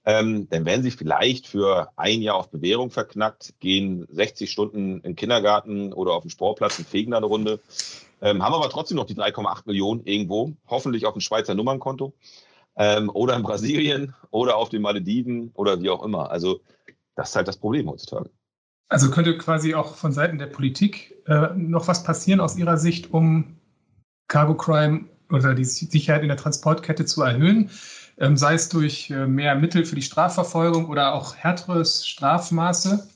ähm, 0.04 0.48
dann 0.48 0.64
werden 0.64 0.82
Sie 0.82 0.90
vielleicht 0.90 1.46
für 1.46 1.92
ein 1.96 2.22
Jahr 2.22 2.36
auf 2.36 2.50
Bewährung 2.50 2.90
verknackt, 2.90 3.54
gehen 3.60 4.06
60 4.08 4.50
Stunden 4.50 4.96
in 4.96 5.02
den 5.02 5.16
Kindergarten 5.16 5.92
oder 5.92 6.14
auf 6.14 6.22
den 6.22 6.30
Sportplatz 6.30 6.78
und 6.78 6.88
fegen 6.88 7.12
da 7.12 7.18
eine 7.18 7.26
Runde 7.26 7.60
ähm, 8.20 8.42
haben 8.42 8.54
aber 8.54 8.68
trotzdem 8.70 8.96
noch 8.96 9.06
die 9.06 9.14
3,8 9.14 9.62
Millionen 9.66 10.04
irgendwo, 10.04 10.52
hoffentlich 10.66 11.06
auf 11.06 11.14
dem 11.14 11.20
Schweizer 11.20 11.54
Nummernkonto 11.54 12.14
ähm, 12.76 13.10
oder 13.12 13.36
in 13.36 13.42
Brasilien 13.42 14.14
oder 14.30 14.56
auf 14.56 14.68
den 14.68 14.82
Malediven 14.82 15.50
oder 15.54 15.80
wie 15.80 15.90
auch 15.90 16.02
immer. 16.02 16.30
Also 16.30 16.60
das 17.14 17.30
ist 17.30 17.36
halt 17.36 17.48
das 17.48 17.56
Problem 17.56 17.88
heutzutage. 17.88 18.30
Also 18.88 19.10
könnte 19.10 19.36
quasi 19.36 19.74
auch 19.74 19.96
von 19.96 20.12
Seiten 20.12 20.38
der 20.38 20.46
Politik 20.46 21.16
äh, 21.26 21.48
noch 21.56 21.88
was 21.88 22.04
passieren 22.04 22.40
aus 22.40 22.56
Ihrer 22.56 22.76
Sicht, 22.76 23.12
um 23.12 23.56
Cargo 24.28 24.54
Crime 24.54 25.06
oder 25.30 25.54
die 25.54 25.64
Sicherheit 25.64 26.22
in 26.22 26.28
der 26.28 26.36
Transportkette 26.36 27.04
zu 27.04 27.22
erhöhen, 27.22 27.70
ähm, 28.18 28.36
sei 28.36 28.54
es 28.54 28.68
durch 28.68 29.10
äh, 29.10 29.26
mehr 29.26 29.56
Mittel 29.56 29.84
für 29.84 29.96
die 29.96 30.02
Strafverfolgung 30.02 30.88
oder 30.88 31.14
auch 31.14 31.34
härteres 31.34 32.06
Strafmaße? 32.06 33.08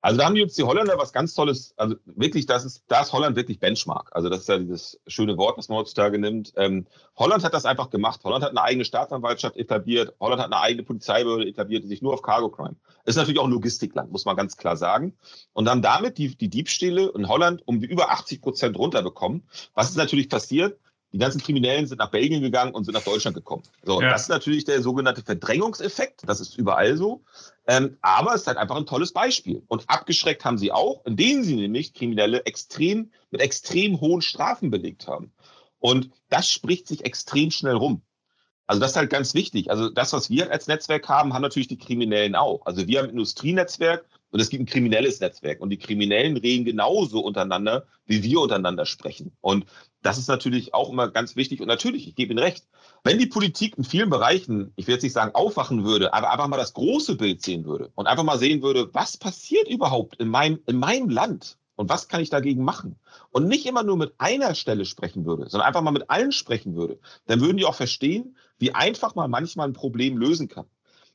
Also 0.00 0.18
da 0.18 0.26
haben 0.26 0.36
die 0.36 0.40
jetzt 0.40 0.56
die 0.56 0.62
Holländer 0.62 0.96
was 0.96 1.12
ganz 1.12 1.34
Tolles, 1.34 1.74
also 1.76 1.96
wirklich, 2.04 2.46
das 2.46 2.64
ist, 2.64 2.84
da 2.86 3.00
ist 3.00 3.12
Holland 3.12 3.34
wirklich 3.34 3.58
Benchmark. 3.58 4.10
Also 4.12 4.28
das 4.28 4.40
ist 4.40 4.48
ja 4.48 4.58
dieses 4.58 5.00
schöne 5.08 5.36
Wort, 5.36 5.58
was 5.58 5.68
man 5.68 5.78
heutzutage 5.78 6.18
nimmt. 6.18 6.52
Ähm, 6.56 6.86
Holland 7.16 7.42
hat 7.42 7.52
das 7.52 7.64
einfach 7.64 7.90
gemacht. 7.90 8.20
Holland 8.22 8.44
hat 8.44 8.50
eine 8.50 8.62
eigene 8.62 8.84
Staatsanwaltschaft 8.84 9.56
etabliert. 9.56 10.14
Holland 10.20 10.40
hat 10.40 10.52
eine 10.52 10.60
eigene 10.60 10.84
Polizeibehörde 10.84 11.48
etabliert, 11.48 11.82
die 11.82 11.88
sich 11.88 12.00
nur 12.00 12.14
auf 12.14 12.22
Cargo 12.22 12.48
Crime. 12.48 12.76
Ist 13.06 13.16
natürlich 13.16 13.40
auch 13.40 13.46
ein 13.46 13.50
Logistikland, 13.50 14.12
muss 14.12 14.24
man 14.24 14.36
ganz 14.36 14.56
klar 14.56 14.76
sagen. 14.76 15.16
Und 15.52 15.68
haben 15.68 15.82
damit 15.82 16.18
die, 16.18 16.36
die 16.36 16.48
Diebstähle 16.48 17.10
in 17.16 17.28
Holland 17.28 17.66
um 17.66 17.80
über 17.82 18.10
80 18.10 18.40
Prozent 18.40 18.78
runterbekommen. 18.78 19.42
Was 19.74 19.90
ist 19.90 19.96
natürlich 19.96 20.28
passiert? 20.28 20.78
Die 21.12 21.18
ganzen 21.18 21.40
Kriminellen 21.40 21.86
sind 21.86 21.98
nach 21.98 22.10
Belgien 22.10 22.42
gegangen 22.42 22.74
und 22.74 22.84
sind 22.84 22.92
nach 22.92 23.04
Deutschland 23.04 23.34
gekommen. 23.34 23.62
So, 23.82 24.00
ja. 24.00 24.10
das 24.10 24.22
ist 24.22 24.28
natürlich 24.28 24.64
der 24.64 24.82
sogenannte 24.82 25.22
Verdrängungseffekt. 25.22 26.22
Das 26.26 26.40
ist 26.40 26.58
überall 26.58 26.96
so. 26.96 27.22
Ähm, 27.66 27.96
aber 28.02 28.34
es 28.34 28.42
ist 28.42 28.46
halt 28.46 28.58
einfach 28.58 28.76
ein 28.76 28.86
tolles 28.86 29.12
Beispiel. 29.12 29.62
Und 29.68 29.88
abgeschreckt 29.88 30.44
haben 30.44 30.58
sie 30.58 30.70
auch, 30.70 31.04
indem 31.06 31.42
sie 31.42 31.56
nämlich 31.56 31.94
Kriminelle 31.94 32.44
extrem, 32.44 33.10
mit 33.30 33.40
extrem 33.40 34.00
hohen 34.00 34.20
Strafen 34.20 34.70
belegt 34.70 35.06
haben. 35.06 35.32
Und 35.78 36.10
das 36.28 36.50
spricht 36.50 36.86
sich 36.86 37.04
extrem 37.04 37.50
schnell 37.50 37.76
rum. 37.76 38.02
Also 38.66 38.80
das 38.80 38.90
ist 38.90 38.96
halt 38.98 39.10
ganz 39.10 39.32
wichtig. 39.32 39.70
Also 39.70 39.88
das, 39.88 40.12
was 40.12 40.28
wir 40.28 40.52
als 40.52 40.66
Netzwerk 40.66 41.08
haben, 41.08 41.32
haben 41.32 41.40
natürlich 41.40 41.68
die 41.68 41.78
Kriminellen 41.78 42.34
auch. 42.34 42.66
Also 42.66 42.86
wir 42.86 42.98
haben 42.98 43.06
ein 43.06 43.12
Industrienetzwerk 43.12 44.04
und 44.30 44.40
es 44.40 44.50
gibt 44.50 44.62
ein 44.62 44.66
kriminelles 44.66 45.20
Netzwerk. 45.20 45.60
Und 45.60 45.70
die 45.70 45.78
Kriminellen 45.78 46.36
reden 46.36 46.66
genauso 46.66 47.20
untereinander, 47.20 47.86
wie 48.04 48.22
wir 48.22 48.40
untereinander 48.40 48.84
sprechen. 48.84 49.32
Und 49.40 49.64
das 50.02 50.18
ist 50.18 50.28
natürlich 50.28 50.74
auch 50.74 50.90
immer 50.90 51.08
ganz 51.08 51.36
wichtig. 51.36 51.60
Und 51.60 51.66
natürlich, 51.66 52.06
ich 52.06 52.14
gebe 52.14 52.32
Ihnen 52.32 52.38
recht, 52.38 52.66
wenn 53.04 53.18
die 53.18 53.26
Politik 53.26 53.76
in 53.76 53.84
vielen 53.84 54.10
Bereichen, 54.10 54.72
ich 54.76 54.86
will 54.86 54.94
jetzt 54.94 55.02
nicht 55.02 55.12
sagen 55.12 55.34
aufwachen 55.34 55.84
würde, 55.84 56.14
aber 56.14 56.30
einfach 56.30 56.48
mal 56.48 56.56
das 56.56 56.74
große 56.74 57.16
Bild 57.16 57.42
sehen 57.42 57.64
würde 57.64 57.90
und 57.94 58.06
einfach 58.06 58.24
mal 58.24 58.38
sehen 58.38 58.62
würde, 58.62 58.92
was 58.94 59.16
passiert 59.16 59.68
überhaupt 59.68 60.16
in 60.16 60.28
meinem, 60.28 60.60
in 60.66 60.78
meinem 60.78 61.08
Land 61.08 61.58
und 61.74 61.88
was 61.88 62.08
kann 62.08 62.20
ich 62.20 62.30
dagegen 62.30 62.62
machen? 62.64 62.96
Und 63.30 63.48
nicht 63.48 63.66
immer 63.66 63.82
nur 63.82 63.96
mit 63.96 64.14
einer 64.18 64.54
Stelle 64.54 64.84
sprechen 64.84 65.24
würde, 65.24 65.48
sondern 65.48 65.66
einfach 65.66 65.82
mal 65.82 65.90
mit 65.90 66.10
allen 66.10 66.32
sprechen 66.32 66.74
würde, 66.74 67.00
dann 67.26 67.40
würden 67.40 67.56
die 67.56 67.64
auch 67.64 67.74
verstehen, 67.74 68.36
wie 68.58 68.74
einfach 68.74 69.14
man 69.14 69.30
manchmal 69.30 69.68
ein 69.68 69.74
Problem 69.74 70.16
lösen 70.16 70.48
kann. 70.48 70.66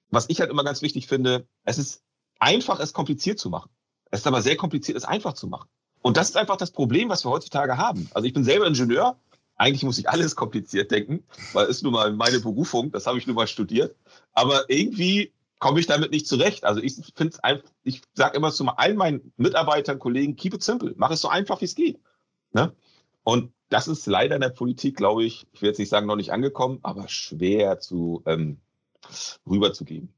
Was 0.10 0.30
ich 0.30 0.39
halt 0.39 0.52
immer 0.52 0.63
ganz 0.63 0.82
wichtig 0.82 1.08
finde, 1.08 1.48
es 1.63 1.78
ist 1.78 2.04
einfach, 2.39 2.80
es 2.80 2.93
kompliziert 2.93 3.39
zu 3.39 3.50
machen. 3.50 3.72
Es 4.12 4.19
ist 4.19 4.28
aber 4.28 4.41
sehr 4.41 4.56
kompliziert, 4.58 4.98
es 4.98 5.06
einfach 5.06 5.34
zu 5.34 5.48
machen. 5.48 5.69
Und 6.04 6.18
das 6.18 6.30
ist 6.30 6.38
einfach 6.38 6.58
das 6.58 6.72
Problem, 6.72 7.10
was 7.10 7.26
wir 7.26 7.32
heutzutage 7.32 7.78
haben. 7.78 8.10
Also 8.13 8.28
ich 8.28 8.34
bin 8.34 8.44
selber 8.44 8.68
Ingenieur. 8.68 9.18
Eigentlich 9.56 9.84
muss 9.84 9.98
ich 9.98 10.10
alles 10.10 10.36
kompliziert 10.36 10.92
denken, 10.92 11.24
weil 11.54 11.68
ist 11.68 11.82
nun 11.82 11.94
mal 11.94 12.12
meine 12.12 12.39
Berufung. 12.39 12.92
Das 12.92 13.08
habe 13.08 13.18
ich 13.18 13.26
nun 13.26 13.38
mal 13.38 13.48
studiert. 13.48 13.96
Aber 14.34 14.70
irgendwie 14.70 15.32
komme 15.60 15.80
ich 15.80 15.88
damit 15.88 16.12
nicht 16.12 16.28
zurecht. 16.28 16.66
Also 16.66 16.82
ich 16.82 16.96
finde 17.16 17.34
es 17.34 17.39
einfach, 17.39 17.63
ich 17.86 18.02
sage 18.13 18.36
immer 18.36 18.52
zu 18.52 18.66
allen 18.66 18.98
meinen 18.98 19.32
Mitarbeitern, 19.38 19.98
Kollegen, 19.98 20.36
keep 20.36 20.54
it 20.54 20.62
simple. 20.62 20.94
Mach 20.98 21.10
es 21.10 21.22
so 21.22 21.30
einfach, 21.30 21.62
wie 21.62 21.66
es 21.66 21.76
geht. 21.76 22.02
Ne? 22.52 22.74
Und 23.24 23.54
das 23.70 23.88
ist 23.88 24.06
leider 24.06 24.36
in 24.36 24.42
der 24.42 24.50
Politik, 24.50 24.98
glaube 24.98 25.24
ich, 25.24 25.48
ich 25.54 25.62
will 25.62 25.70
jetzt 25.70 25.80
nicht 25.80 25.89
sagen, 25.89 26.06
noch 26.06 26.18
nicht 26.18 26.34
angekommen, 26.34 26.80
aber 26.84 27.08
schwer 27.08 27.80
zu 27.80 28.24
ähm, 28.26 28.58
rüberzugeben. 29.50 30.13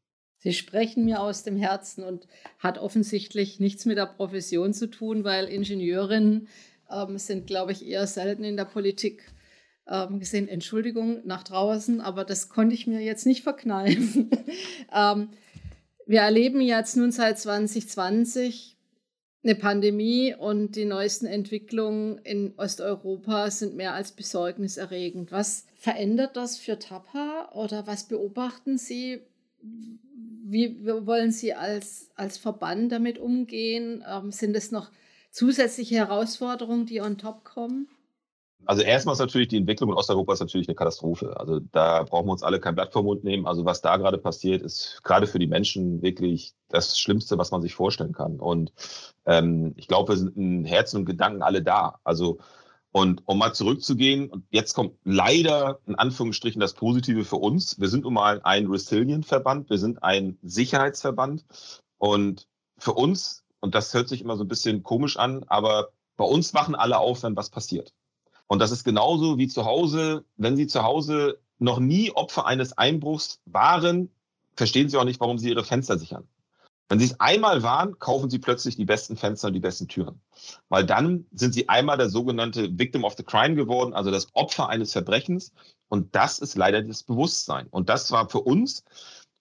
Sie 0.46 0.54
sprechen 0.54 1.06
mir 1.06 1.22
aus 1.22 1.42
dem 1.42 1.58
Herzen 1.58 2.04
und 2.04 2.28
hat 2.60 2.78
offensichtlich 2.78 3.60
nichts 3.60 3.86
mit 3.86 3.98
der 3.98 4.06
Profession 4.06 4.76
zu 4.76 4.86
tun, 4.86 5.24
weil 5.24 5.46
Ingenieurinnen 5.46 6.48
ähm, 6.92 7.18
sind, 7.18 7.48
glaube 7.48 7.72
ich, 7.72 7.84
eher 7.84 8.06
selten 8.06 8.44
in 8.44 8.56
der 8.56 8.66
Politik 8.66 9.24
ähm, 9.88 10.20
gesehen. 10.20 10.48
Entschuldigung 10.48 11.26
nach 11.26 11.42
draußen, 11.42 12.00
aber 12.00 12.26
das 12.26 12.50
konnte 12.50 12.76
ich 12.76 12.86
mir 12.86 13.02
jetzt 13.02 13.26
nicht 13.26 13.42
verkneifen. 13.42 14.30
ähm, 14.96 15.30
wir 16.06 16.20
erleben 16.20 16.62
jetzt 16.62 16.96
nun 16.96 17.12
seit 17.12 17.40
2020 17.40 18.78
eine 19.44 19.56
Pandemie 19.56 20.36
und 20.36 20.76
die 20.76 20.86
neuesten 20.86 21.26
Entwicklungen 21.26 22.20
in 22.20 22.54
Osteuropa 22.58 23.50
sind 23.50 23.76
mehr 23.76 23.96
als 23.96 24.12
besorgniserregend. 24.12 25.32
Was 25.32 25.66
verändert 25.76 26.38
das 26.38 26.60
für 26.60 26.78
Tapa 26.78 27.50
oder 27.56 27.88
was 27.88 28.08
beobachten 28.08 28.78
Sie? 28.78 29.22
Wie 30.48 30.86
wollen 30.86 31.32
Sie 31.32 31.54
als, 31.54 32.12
als 32.16 32.38
Verband 32.38 32.92
damit 32.92 33.18
umgehen? 33.18 34.04
Ähm, 34.08 34.32
sind 34.32 34.56
es 34.56 34.72
noch 34.72 34.92
zusätzliche 35.32 35.96
Herausforderungen, 35.96 36.86
die 36.86 37.02
on 37.02 37.18
top 37.18 37.44
kommen? 37.44 37.88
Also 38.66 38.82
erstmal 38.82 39.14
ist 39.14 39.20
natürlich 39.20 39.50
die 39.50 39.58
Entwicklung 39.58 39.90
in 39.92 39.96
Osteuropa 39.96 40.34
ist 40.34 40.40
natürlich 40.40 40.68
eine 40.68 40.76
Katastrophe. 40.76 41.40
Also 41.40 41.60
da 41.60 42.04
brauchen 42.04 42.28
wir 42.28 42.32
uns 42.32 42.44
alle 42.44 42.60
kein 42.60 42.76
Blatt 42.76 42.94
vom 42.94 43.06
Mund 43.06 43.24
nehmen. 43.24 43.46
Also 43.46 43.66
was 43.66 43.82
da 43.82 43.98
gerade 43.98 44.18
passiert, 44.18 44.62
ist 44.62 45.02
gerade 45.04 45.28
für 45.28 45.40
die 45.40 45.48
Menschen 45.48 46.02
wirklich 46.02 46.54
das 46.70 47.00
Schlimmste, 47.00 47.38
was 47.38 47.52
man 47.52 47.62
sich 47.62 47.76
vorstellen 47.76 48.14
kann. 48.14 48.40
Und 48.40 48.72
ähm, 49.26 49.74
ich 49.76 49.88
glaube, 49.88 50.14
wir 50.14 50.18
sind 50.18 50.36
in 50.36 50.66
Herzen 50.66 50.98
und 50.98 51.06
Gedanken 51.06 51.44
alle 51.44 51.62
da. 51.62 52.00
Also 52.04 52.40
und 52.96 53.24
um 53.26 53.40
mal 53.40 53.52
zurückzugehen, 53.52 54.30
und 54.30 54.46
jetzt 54.52 54.74
kommt 54.74 54.96
leider 55.04 55.82
in 55.86 55.96
Anführungsstrichen 55.96 56.62
das 56.62 56.76
Positive 56.76 57.26
für 57.26 57.36
uns. 57.36 57.78
Wir 57.78 57.90
sind 57.90 58.06
nun 58.06 58.14
mal 58.14 58.40
ein 58.46 58.68
Resilient-Verband, 58.68 59.70
wir 59.70 59.80
sind 59.80 60.02
ein 60.02 60.38
Sicherheitsverband. 60.44 61.44
Und 61.98 62.48
für 62.78 62.94
uns, 62.94 63.44
und 63.60 63.76
das 63.76 63.94
hört 63.94 64.08
sich 64.08 64.22
immer 64.22 64.38
so 64.38 64.46
ein 64.46 64.48
bisschen 64.48 64.82
komisch 64.82 65.18
an, 65.18 65.44
aber 65.48 65.90
bei 66.16 66.24
uns 66.24 66.54
wachen 66.54 66.74
alle 66.74 66.98
auf, 66.98 67.24
wenn 67.24 67.36
was 67.36 67.50
passiert. 67.50 67.94
Und 68.48 68.60
das 68.60 68.72
ist 68.72 68.86
genauso 68.86 69.38
wie 69.38 69.50
zu 69.50 69.66
Hause. 69.66 70.24
Wenn 70.38 70.56
Sie 70.56 70.68
zu 70.68 70.84
Hause 70.84 71.42
noch 71.60 71.80
nie 71.80 72.12
Opfer 72.12 72.46
eines 72.46 72.78
Einbruchs 72.78 73.42
waren, 73.44 74.10
verstehen 74.56 74.88
Sie 74.88 74.96
auch 74.96 75.04
nicht, 75.04 75.20
warum 75.20 75.38
Sie 75.38 75.50
Ihre 75.50 75.66
Fenster 75.66 76.00
sichern. 76.00 76.30
Wenn 76.88 77.00
Sie 77.00 77.06
es 77.06 77.20
einmal 77.20 77.64
waren, 77.64 77.98
kaufen 77.98 78.30
Sie 78.30 78.38
plötzlich 78.38 78.76
die 78.76 78.86
besten 78.86 79.18
Fenster 79.18 79.48
und 79.48 79.54
die 79.54 79.60
besten 79.60 79.88
Türen. 79.88 80.22
Weil 80.70 80.86
dann 80.86 81.26
sind 81.32 81.54
Sie 81.54 81.68
einmal 81.68 81.98
der 81.98 82.10
sogenannte 82.10 82.78
Victim 82.78 83.04
of 83.04 83.16
the 83.18 83.24
Crime 83.24 83.56
geworden, 83.56 83.94
also 83.94 84.12
das 84.12 84.28
Opfer 84.34 84.70
eines 84.70 84.92
Verbrechens. 84.92 85.52
Und 85.88 86.16
das 86.16 86.40
ist 86.40 86.56
leider 86.56 86.82
das 86.84 87.04
Bewusstsein. 87.04 87.68
Und 87.72 87.90
das 87.90 88.12
war 88.12 88.30
für 88.30 88.42
uns, 88.42 88.84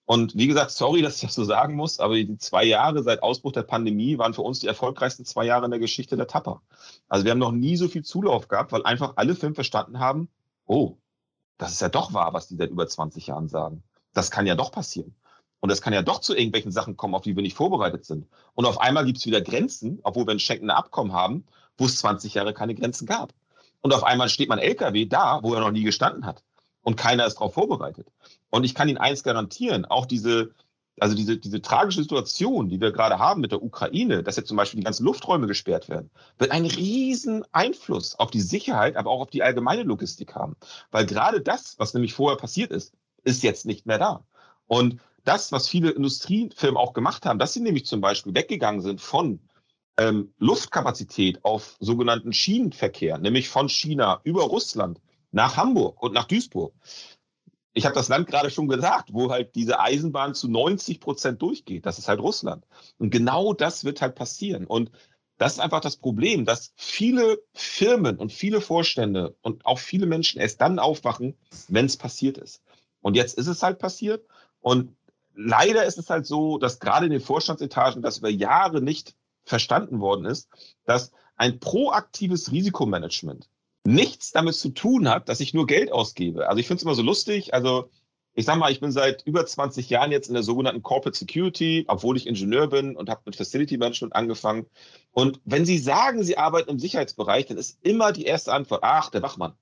und 0.05 0.35
wie 0.35 0.47
gesagt, 0.47 0.71
sorry, 0.71 1.01
dass 1.03 1.17
ich 1.17 1.21
das 1.21 1.35
so 1.35 1.43
sagen 1.43 1.75
muss, 1.75 1.99
aber 1.99 2.15
die 2.15 2.37
zwei 2.37 2.63
Jahre 2.63 3.03
seit 3.03 3.21
Ausbruch 3.21 3.51
der 3.51 3.63
Pandemie 3.63 4.17
waren 4.17 4.33
für 4.33 4.41
uns 4.41 4.59
die 4.59 4.67
erfolgreichsten 4.67 5.25
zwei 5.25 5.45
Jahre 5.45 5.65
in 5.65 5.71
der 5.71 5.79
Geschichte 5.79 6.17
der 6.17 6.27
Tapper. 6.27 6.61
Also 7.09 7.25
wir 7.25 7.31
haben 7.31 7.39
noch 7.39 7.51
nie 7.51 7.75
so 7.77 7.87
viel 7.87 8.03
Zulauf 8.03 8.47
gehabt, 8.47 8.71
weil 8.71 8.83
einfach 8.83 9.13
alle 9.17 9.35
Firmen 9.35 9.55
verstanden 9.55 9.99
haben, 9.99 10.29
oh, 10.65 10.97
das 11.57 11.71
ist 11.73 11.81
ja 11.81 11.89
doch 11.89 12.13
wahr, 12.13 12.33
was 12.33 12.47
die 12.47 12.55
seit 12.55 12.69
über 12.69 12.87
20 12.87 13.27
Jahren 13.27 13.47
sagen. 13.47 13.83
Das 14.13 14.31
kann 14.31 14.47
ja 14.47 14.55
doch 14.55 14.71
passieren. 14.71 15.15
Und 15.65 15.71
es 15.71 15.81
kann 15.81 15.93
ja 15.93 16.03
doch 16.03 16.19
zu 16.19 16.35
irgendwelchen 16.35 16.71
Sachen 16.71 16.95
kommen, 16.95 17.15
auf 17.15 17.23
die 17.23 17.35
wir 17.35 17.41
nicht 17.41 17.57
vorbereitet 17.57 18.05
sind. 18.05 18.27
Und 18.53 18.67
auf 18.67 18.79
einmal 18.79 19.03
gibt 19.03 19.17
es 19.17 19.25
wieder 19.25 19.41
Grenzen, 19.41 19.97
obwohl 20.03 20.27
wir 20.27 20.31
ein 20.31 20.39
schenkende 20.39 20.75
Abkommen 20.75 21.11
haben, 21.11 21.43
wo 21.75 21.85
es 21.85 21.97
20 21.97 22.35
Jahre 22.35 22.53
keine 22.53 22.75
Grenzen 22.75 23.07
gab. 23.07 23.33
Und 23.81 23.91
auf 23.91 24.03
einmal 24.03 24.29
steht 24.29 24.47
mein 24.47 24.59
LKW 24.59 25.07
da, 25.07 25.39
wo 25.41 25.55
er 25.55 25.61
noch 25.61 25.71
nie 25.71 25.81
gestanden 25.81 26.27
hat. 26.27 26.43
Und 26.83 26.97
keiner 26.97 27.25
ist 27.25 27.37
darauf 27.37 27.55
vorbereitet. 27.55 28.11
Und 28.51 28.63
ich 28.63 28.75
kann 28.75 28.87
Ihnen 28.89 28.99
eins 28.99 29.23
garantieren, 29.23 29.85
auch 29.85 30.05
diese, 30.05 30.51
also 30.99 31.15
diese, 31.15 31.37
diese 31.37 31.63
tragische 31.63 32.03
Situation, 32.03 32.69
die 32.69 32.79
wir 32.79 32.91
gerade 32.91 33.17
haben 33.17 33.41
mit 33.41 33.51
der 33.51 33.63
Ukraine, 33.63 34.21
dass 34.21 34.35
jetzt 34.35 34.49
zum 34.49 34.57
Beispiel 34.57 34.81
die 34.81 34.85
ganzen 34.85 35.03
Lufträume 35.03 35.47
gesperrt 35.47 35.89
werden, 35.89 36.11
wird 36.37 36.51
einen 36.51 36.67
riesen 36.67 37.43
Einfluss 37.53 38.13
auf 38.19 38.29
die 38.29 38.41
Sicherheit, 38.41 38.97
aber 38.97 39.09
auch 39.09 39.21
auf 39.21 39.31
die 39.31 39.41
allgemeine 39.41 39.81
Logistik 39.81 40.35
haben. 40.35 40.57
Weil 40.91 41.07
gerade 41.07 41.41
das, 41.41 41.79
was 41.79 41.95
nämlich 41.95 42.13
vorher 42.13 42.37
passiert 42.37 42.69
ist, 42.69 42.93
ist 43.23 43.41
jetzt 43.41 43.65
nicht 43.65 43.87
mehr 43.87 43.97
da. 43.97 44.23
Und 44.67 44.99
das, 45.25 45.51
was 45.51 45.67
viele 45.67 45.91
Industriefirmen 45.91 46.77
auch 46.77 46.93
gemacht 46.93 47.25
haben, 47.25 47.39
dass 47.39 47.53
sie 47.53 47.59
nämlich 47.59 47.85
zum 47.85 47.99
Beispiel 47.99 48.33
weggegangen 48.33 48.81
sind 48.81 49.01
von 49.01 49.41
ähm, 49.97 50.33
Luftkapazität 50.37 51.43
auf 51.43 51.75
sogenannten 51.79 52.33
Schienenverkehr, 52.33 53.17
nämlich 53.17 53.49
von 53.49 53.69
China 53.69 54.21
über 54.23 54.43
Russland 54.43 55.01
nach 55.31 55.57
Hamburg 55.57 56.01
und 56.01 56.13
nach 56.13 56.25
Duisburg. 56.25 56.73
Ich 57.73 57.85
habe 57.85 57.95
das 57.95 58.07
Land 58.07 58.27
gerade 58.27 58.49
schon 58.51 58.69
gesagt, 58.69 59.09
wo 59.11 59.31
halt 59.31 59.53
diese 59.55 59.79
Eisenbahn 59.79 60.33
zu 60.33 60.47
90 60.47 61.01
Prozent 61.01 61.41
durchgeht. 61.41 61.85
Das 61.85 61.99
ist 61.99 62.07
halt 62.07 62.21
Russland. 62.21 62.65
Und 62.97 63.09
genau 63.09 63.53
das 63.53 63.83
wird 63.83 64.01
halt 64.01 64.15
passieren. 64.15 64.65
Und 64.65 64.91
das 65.37 65.53
ist 65.53 65.59
einfach 65.59 65.81
das 65.81 65.97
Problem, 65.97 66.45
dass 66.45 66.71
viele 66.77 67.39
Firmen 67.53 68.15
und 68.17 68.31
viele 68.31 68.61
Vorstände 68.61 69.35
und 69.41 69.65
auch 69.65 69.79
viele 69.79 70.05
Menschen 70.05 70.39
erst 70.39 70.61
dann 70.61 70.79
aufwachen, 70.79 71.35
wenn 71.67 71.85
es 71.85 71.97
passiert 71.97 72.37
ist. 72.37 72.61
Und 73.01 73.17
jetzt 73.17 73.37
ist 73.37 73.47
es 73.47 73.61
halt 73.61 73.77
passiert. 73.77 74.25
Und 74.61 74.95
leider 75.35 75.85
ist 75.85 75.97
es 75.97 76.09
halt 76.09 76.25
so, 76.25 76.57
dass 76.57 76.79
gerade 76.79 77.05
in 77.05 77.11
den 77.11 77.21
Vorstandsetagen 77.21 78.01
das 78.01 78.19
über 78.19 78.29
Jahre 78.29 78.81
nicht 78.81 79.15
verstanden 79.43 79.99
worden 79.99 80.25
ist, 80.25 80.49
dass 80.85 81.11
ein 81.35 81.59
proaktives 81.59 82.51
Risikomanagement 82.51 83.49
nichts 83.83 84.31
damit 84.31 84.55
zu 84.55 84.69
tun 84.69 85.07
hat, 85.07 85.29
dass 85.29 85.39
ich 85.39 85.53
nur 85.53 85.67
Geld 85.67 85.91
ausgebe. 85.91 86.49
Also 86.49 86.59
ich 86.59 86.67
finde 86.67 86.79
es 86.79 86.83
immer 86.83 86.95
so 86.95 87.03
lustig. 87.03 87.53
Also 87.53 87.89
ich 88.33 88.45
sage 88.45 88.59
mal, 88.59 88.71
ich 88.71 88.81
bin 88.81 88.91
seit 88.91 89.21
über 89.25 89.45
20 89.45 89.89
Jahren 89.89 90.11
jetzt 90.11 90.27
in 90.27 90.33
der 90.33 90.43
sogenannten 90.43 90.81
Corporate 90.81 91.17
Security, 91.17 91.85
obwohl 91.87 92.17
ich 92.17 92.27
Ingenieur 92.27 92.67
bin 92.67 92.95
und 92.95 93.09
habe 93.09 93.21
mit 93.25 93.35
Facility 93.35 93.77
Management 93.77 94.15
angefangen. 94.15 94.65
Und 95.11 95.39
wenn 95.45 95.65
Sie 95.65 95.77
sagen, 95.77 96.23
Sie 96.23 96.37
arbeiten 96.37 96.69
im 96.69 96.79
Sicherheitsbereich, 96.79 97.45
dann 97.45 97.57
ist 97.57 97.77
immer 97.81 98.11
die 98.11 98.25
erste 98.25 98.51
Antwort, 98.51 98.81
ach, 98.83 99.09
der 99.09 99.21
Wachmann. 99.21 99.53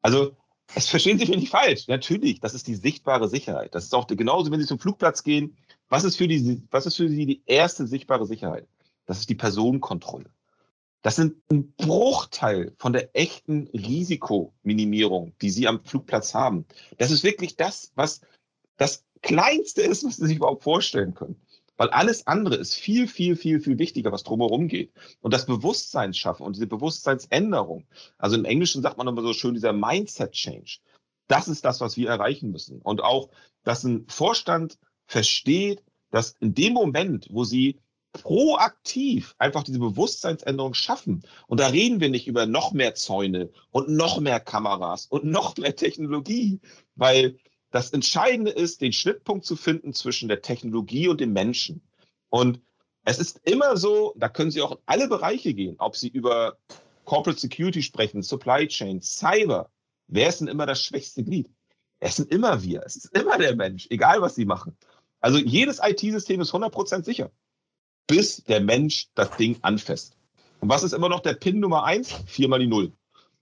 Also 0.00 0.36
es 0.74 0.88
verstehen 0.88 1.18
Sie 1.18 1.26
mich 1.26 1.36
nicht 1.36 1.50
falsch. 1.50 1.88
Natürlich, 1.88 2.40
das 2.40 2.54
ist 2.54 2.66
die 2.66 2.74
sichtbare 2.74 3.28
Sicherheit. 3.28 3.74
Das 3.74 3.84
ist 3.84 3.94
auch 3.94 4.06
genauso, 4.06 4.50
wenn 4.50 4.60
Sie 4.60 4.66
zum 4.66 4.78
Flugplatz 4.78 5.22
gehen. 5.22 5.56
Was 5.88 6.04
ist 6.04 6.16
für, 6.16 6.28
die, 6.28 6.62
was 6.70 6.86
ist 6.86 6.96
für 6.96 7.08
Sie 7.08 7.26
die 7.26 7.42
erste 7.46 7.86
sichtbare 7.86 8.26
Sicherheit? 8.26 8.66
Das 9.06 9.20
ist 9.20 9.28
die 9.28 9.34
Personenkontrolle. 9.34 10.30
Das 11.02 11.16
sind 11.16 11.36
ein 11.50 11.72
Bruchteil 11.74 12.74
von 12.78 12.94
der 12.94 13.14
echten 13.14 13.68
Risikominimierung, 13.74 15.34
die 15.42 15.50
Sie 15.50 15.68
am 15.68 15.84
Flugplatz 15.84 16.32
haben. 16.32 16.64
Das 16.96 17.10
ist 17.10 17.22
wirklich 17.22 17.56
das, 17.56 17.92
was 17.94 18.22
das 18.78 19.04
Kleinste 19.20 19.82
ist, 19.82 20.04
was 20.04 20.16
Sie 20.16 20.26
sich 20.26 20.36
überhaupt 20.36 20.64
vorstellen 20.64 21.14
können. 21.14 21.40
Weil 21.76 21.90
alles 21.90 22.26
andere 22.26 22.56
ist 22.56 22.74
viel, 22.74 23.08
viel, 23.08 23.36
viel, 23.36 23.60
viel 23.60 23.78
wichtiger, 23.78 24.12
was 24.12 24.22
drumherum 24.22 24.68
geht. 24.68 24.92
Und 25.20 25.34
das 25.34 25.46
Bewusstsein 25.46 26.14
schaffen 26.14 26.44
und 26.44 26.56
diese 26.56 26.66
Bewusstseinsänderung. 26.66 27.86
Also 28.18 28.36
im 28.36 28.44
Englischen 28.44 28.82
sagt 28.82 28.96
man 28.96 29.08
immer 29.08 29.22
so 29.22 29.32
schön, 29.32 29.54
dieser 29.54 29.72
Mindset-Change. 29.72 30.78
Das 31.26 31.48
ist 31.48 31.64
das, 31.64 31.80
was 31.80 31.96
wir 31.96 32.08
erreichen 32.08 32.50
müssen. 32.50 32.80
Und 32.80 33.02
auch, 33.02 33.30
dass 33.64 33.82
ein 33.82 34.06
Vorstand 34.08 34.78
versteht, 35.06 35.82
dass 36.10 36.36
in 36.40 36.54
dem 36.54 36.74
Moment, 36.74 37.26
wo 37.30 37.44
sie 37.44 37.80
proaktiv 38.12 39.34
einfach 39.38 39.64
diese 39.64 39.80
Bewusstseinsänderung 39.80 40.74
schaffen. 40.74 41.24
Und 41.48 41.58
da 41.58 41.66
reden 41.66 42.00
wir 42.00 42.08
nicht 42.08 42.28
über 42.28 42.46
noch 42.46 42.72
mehr 42.72 42.94
Zäune 42.94 43.50
und 43.72 43.88
noch 43.88 44.20
mehr 44.20 44.38
Kameras 44.38 45.06
und 45.06 45.24
noch 45.24 45.56
mehr 45.56 45.74
Technologie, 45.74 46.60
weil 46.94 47.36
das 47.74 47.90
Entscheidende 47.90 48.52
ist, 48.52 48.80
den 48.80 48.92
Schnittpunkt 48.92 49.44
zu 49.44 49.56
finden 49.56 49.92
zwischen 49.92 50.28
der 50.28 50.42
Technologie 50.42 51.08
und 51.08 51.20
dem 51.20 51.32
Menschen. 51.32 51.82
Und 52.30 52.60
es 53.04 53.18
ist 53.18 53.40
immer 53.44 53.76
so, 53.76 54.14
da 54.16 54.28
können 54.28 54.50
Sie 54.50 54.62
auch 54.62 54.72
in 54.72 54.78
alle 54.86 55.08
Bereiche 55.08 55.54
gehen, 55.54 55.76
ob 55.78 55.96
Sie 55.96 56.08
über 56.08 56.56
Corporate 57.04 57.40
Security 57.40 57.82
sprechen, 57.82 58.22
Supply 58.22 58.68
Chain, 58.68 59.02
Cyber. 59.02 59.70
Wer 60.06 60.28
ist 60.28 60.40
denn 60.40 60.48
immer 60.48 60.66
das 60.66 60.82
schwächste 60.82 61.24
Glied? 61.24 61.50
Es 61.98 62.16
sind 62.16 62.30
immer 62.30 62.62
wir. 62.62 62.82
Es 62.84 62.96
ist 62.96 63.16
immer 63.16 63.38
der 63.38 63.56
Mensch, 63.56 63.88
egal 63.90 64.22
was 64.22 64.36
Sie 64.36 64.44
machen. 64.44 64.76
Also 65.20 65.38
jedes 65.38 65.80
IT-System 65.82 66.40
ist 66.40 66.52
100% 66.52 67.04
sicher 67.04 67.30
bis 68.06 68.44
der 68.44 68.60
Mensch 68.60 69.08
das 69.14 69.36
Ding 69.36 69.56
anfasst. 69.62 70.16
Und 70.60 70.68
was 70.68 70.82
ist 70.82 70.92
immer 70.92 71.08
noch 71.08 71.20
der 71.20 71.34
Pin 71.34 71.60
Nummer 71.60 71.84
eins? 71.84 72.12
Viermal 72.26 72.60
die 72.60 72.66
Null. 72.66 72.92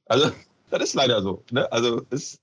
Also, 0.07 0.31
das 0.71 0.83
ist 0.83 0.95
leider 0.95 1.23
so. 1.23 1.45
Ne? 1.51 1.71
Also, 1.73 2.03
ist, 2.11 2.41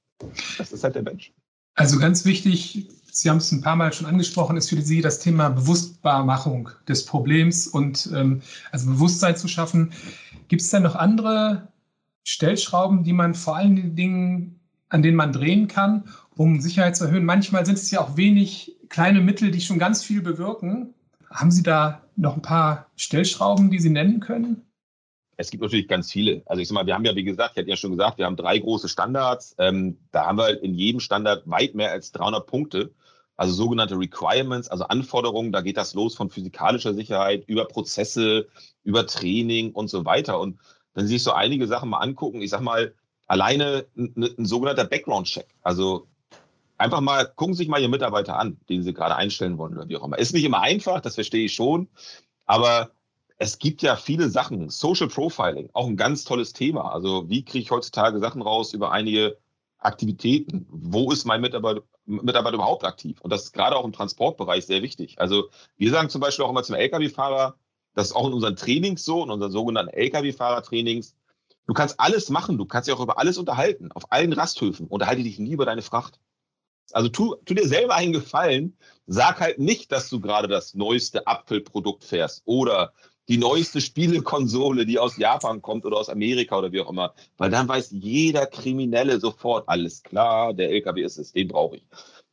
das 0.57 0.71
ist 0.71 0.83
halt 0.83 0.95
der 0.95 1.03
Mensch. 1.03 1.33
Also 1.75 1.97
ganz 1.99 2.25
wichtig, 2.25 2.89
Sie 3.11 3.29
haben 3.29 3.37
es 3.37 3.51
ein 3.51 3.61
paar 3.61 3.75
Mal 3.75 3.91
schon 3.91 4.07
angesprochen, 4.07 4.55
ist 4.57 4.69
für 4.69 4.81
Sie 4.81 5.01
das 5.01 5.19
Thema 5.19 5.49
Bewusstbarmachung 5.49 6.69
des 6.87 7.05
Problems 7.05 7.67
und 7.67 8.09
ähm, 8.13 8.41
also 8.71 8.87
Bewusstsein 8.87 9.35
zu 9.35 9.47
schaffen. 9.47 9.91
Gibt 10.47 10.61
es 10.61 10.69
denn 10.69 10.83
noch 10.83 10.95
andere 10.95 11.67
Stellschrauben, 12.23 13.03
die 13.03 13.13
man 13.13 13.33
vor 13.33 13.55
allen 13.57 13.95
Dingen, 13.95 14.59
an 14.89 15.01
denen 15.01 15.17
man 15.17 15.33
drehen 15.33 15.67
kann, 15.67 16.03
um 16.35 16.61
Sicherheit 16.61 16.95
zu 16.95 17.05
erhöhen? 17.05 17.25
Manchmal 17.25 17.65
sind 17.65 17.77
es 17.77 17.91
ja 17.91 18.01
auch 18.01 18.17
wenig 18.17 18.77
kleine 18.89 19.21
Mittel, 19.21 19.51
die 19.51 19.61
schon 19.61 19.79
ganz 19.79 20.03
viel 20.03 20.21
bewirken. 20.21 20.93
Haben 21.29 21.51
Sie 21.51 21.63
da 21.63 22.01
noch 22.15 22.35
ein 22.35 22.41
paar 22.41 22.87
Stellschrauben, 22.95 23.69
die 23.69 23.79
Sie 23.79 23.89
nennen 23.89 24.19
können? 24.19 24.68
Es 25.39 25.51
gibt 25.51 25.63
natürlich 25.63 25.87
ganz 25.87 26.11
viele. 26.11 26.41
Also 26.47 26.61
ich 26.61 26.67
sag 26.67 26.75
mal, 26.75 26.85
wir 26.85 26.93
haben 26.93 27.05
ja, 27.05 27.15
wie 27.15 27.23
gesagt, 27.23 27.51
ich 27.53 27.61
hatte 27.61 27.69
ja 27.69 27.77
schon 27.77 27.91
gesagt, 27.91 28.17
wir 28.17 28.25
haben 28.25 28.35
drei 28.35 28.59
große 28.59 28.89
Standards. 28.89 29.55
Ähm, 29.57 29.97
da 30.11 30.25
haben 30.25 30.37
wir 30.37 30.61
in 30.61 30.73
jedem 30.73 30.99
Standard 30.99 31.49
weit 31.49 31.75
mehr 31.75 31.91
als 31.91 32.11
300 32.11 32.45
Punkte. 32.45 32.91
Also 33.37 33.53
sogenannte 33.53 33.97
Requirements, 33.97 34.67
also 34.67 34.83
Anforderungen. 34.83 35.53
Da 35.53 35.61
geht 35.61 35.77
das 35.77 35.93
los 35.93 36.13
von 36.13 36.29
physikalischer 36.29 36.93
Sicherheit 36.93 37.45
über 37.47 37.63
Prozesse, 37.63 38.49
über 38.83 39.07
Training 39.07 39.71
und 39.71 39.89
so 39.89 40.03
weiter. 40.03 40.41
Und 40.41 40.59
wenn 40.93 41.07
Sie 41.07 41.13
sich 41.13 41.23
so 41.23 41.31
einige 41.31 41.67
Sachen 41.67 41.89
mal 41.89 41.99
angucken, 41.99 42.41
ich 42.41 42.49
sag 42.49 42.59
mal, 42.59 42.93
alleine 43.25 43.85
ein, 43.95 44.35
ein 44.37 44.45
sogenannter 44.45 44.83
Background-Check. 44.83 45.47
Also 45.61 46.09
einfach 46.77 46.99
mal, 46.99 47.31
gucken 47.33 47.53
Sie 47.53 47.59
sich 47.59 47.69
mal 47.69 47.79
Ihren 47.79 47.91
Mitarbeiter 47.91 48.37
an, 48.37 48.57
den 48.67 48.83
Sie 48.83 48.93
gerade 48.93 49.15
einstellen 49.15 49.57
wollen 49.57 49.77
oder 49.77 49.87
wie 49.87 49.95
auch 49.95 50.03
immer. 50.03 50.19
Ist 50.19 50.33
nicht 50.33 50.43
immer 50.43 50.59
einfach, 50.59 50.99
das 50.99 51.15
verstehe 51.15 51.45
ich 51.45 51.53
schon, 51.53 51.87
aber 52.45 52.91
es 53.39 53.57
gibt 53.57 53.81
ja 53.81 53.95
viele 53.95 54.29
Sachen. 54.29 54.69
Social 54.69 55.07
Profiling, 55.07 55.69
auch 55.73 55.87
ein 55.87 55.95
ganz 55.97 56.25
tolles 56.25 56.53
Thema. 56.53 56.91
Also 56.91 57.29
wie 57.29 57.43
kriege 57.43 57.63
ich 57.63 57.71
heutzutage 57.71 58.19
Sachen 58.19 58.41
raus 58.41 58.73
über 58.73 58.91
einige 58.91 59.37
Aktivitäten? 59.79 60.67
Wo 60.69 61.09
ist 61.11 61.23
mein 61.23 61.39
Mitarbeiter, 61.39 61.81
Mitarbeiter 62.05 62.55
überhaupt 62.55 62.83
aktiv? 62.83 63.21
Und 63.21 63.31
das 63.31 63.45
ist 63.45 63.53
gerade 63.53 63.77
auch 63.77 63.85
im 63.85 63.93
Transportbereich 63.93 64.65
sehr 64.65 64.81
wichtig. 64.81 65.19
Also 65.19 65.49
wir 65.77 65.89
sagen 65.89 66.09
zum 66.09 66.19
Beispiel 66.19 66.43
auch 66.43 66.49
immer 66.49 66.63
zum 66.63 66.75
Lkw-Fahrer, 66.75 67.55
das 67.95 68.07
ist 68.07 68.15
auch 68.15 68.27
in 68.27 68.33
unseren 68.33 68.57
Trainings 68.57 69.05
so, 69.05 69.23
in 69.23 69.31
unseren 69.31 69.51
sogenannten 69.51 69.93
Lkw-Fahrer-Trainings, 69.93 71.15
du 71.65 71.73
kannst 71.73 71.97
alles 71.97 72.29
machen, 72.29 72.57
du 72.57 72.65
kannst 72.65 72.89
dich 72.89 72.95
auch 72.95 73.01
über 73.01 73.19
alles 73.19 73.37
unterhalten, 73.37 73.89
auf 73.93 74.11
allen 74.11 74.33
Rasthöfen. 74.33 74.87
Unterhalte 74.87 75.23
dich 75.23 75.39
nie 75.39 75.51
über 75.51 75.65
deine 75.65 75.81
Fracht. 75.81 76.19
Also 76.91 77.07
tu, 77.07 77.35
tu 77.45 77.53
dir 77.53 77.67
selber 77.67 77.95
einen 77.95 78.11
Gefallen, 78.11 78.75
sag 79.07 79.39
halt 79.39 79.59
nicht, 79.59 79.93
dass 79.93 80.09
du 80.09 80.19
gerade 80.19 80.49
das 80.49 80.73
neueste 80.73 81.25
Apfelprodukt 81.25 82.03
fährst 82.03 82.41
oder 82.45 82.93
die 83.29 83.37
neueste 83.37 83.79
Spielekonsole, 83.79 84.87
die 84.87 84.97
aus 84.97 85.17
Japan 85.17 85.61
kommt 85.61 85.85
oder 85.85 85.97
aus 85.97 86.09
Amerika 86.09 86.57
oder 86.57 86.71
wie 86.71 86.81
auch 86.81 86.89
immer. 86.89 87.13
Weil 87.37 87.51
dann 87.51 87.67
weiß 87.67 87.91
jeder 87.91 88.47
Kriminelle 88.47 89.19
sofort, 89.19 89.69
alles 89.69 90.01
klar, 90.01 90.53
der 90.53 90.71
LKW 90.71 91.03
ist 91.03 91.17
es, 91.17 91.31
den 91.31 91.47
brauche 91.47 91.77
ich. 91.77 91.83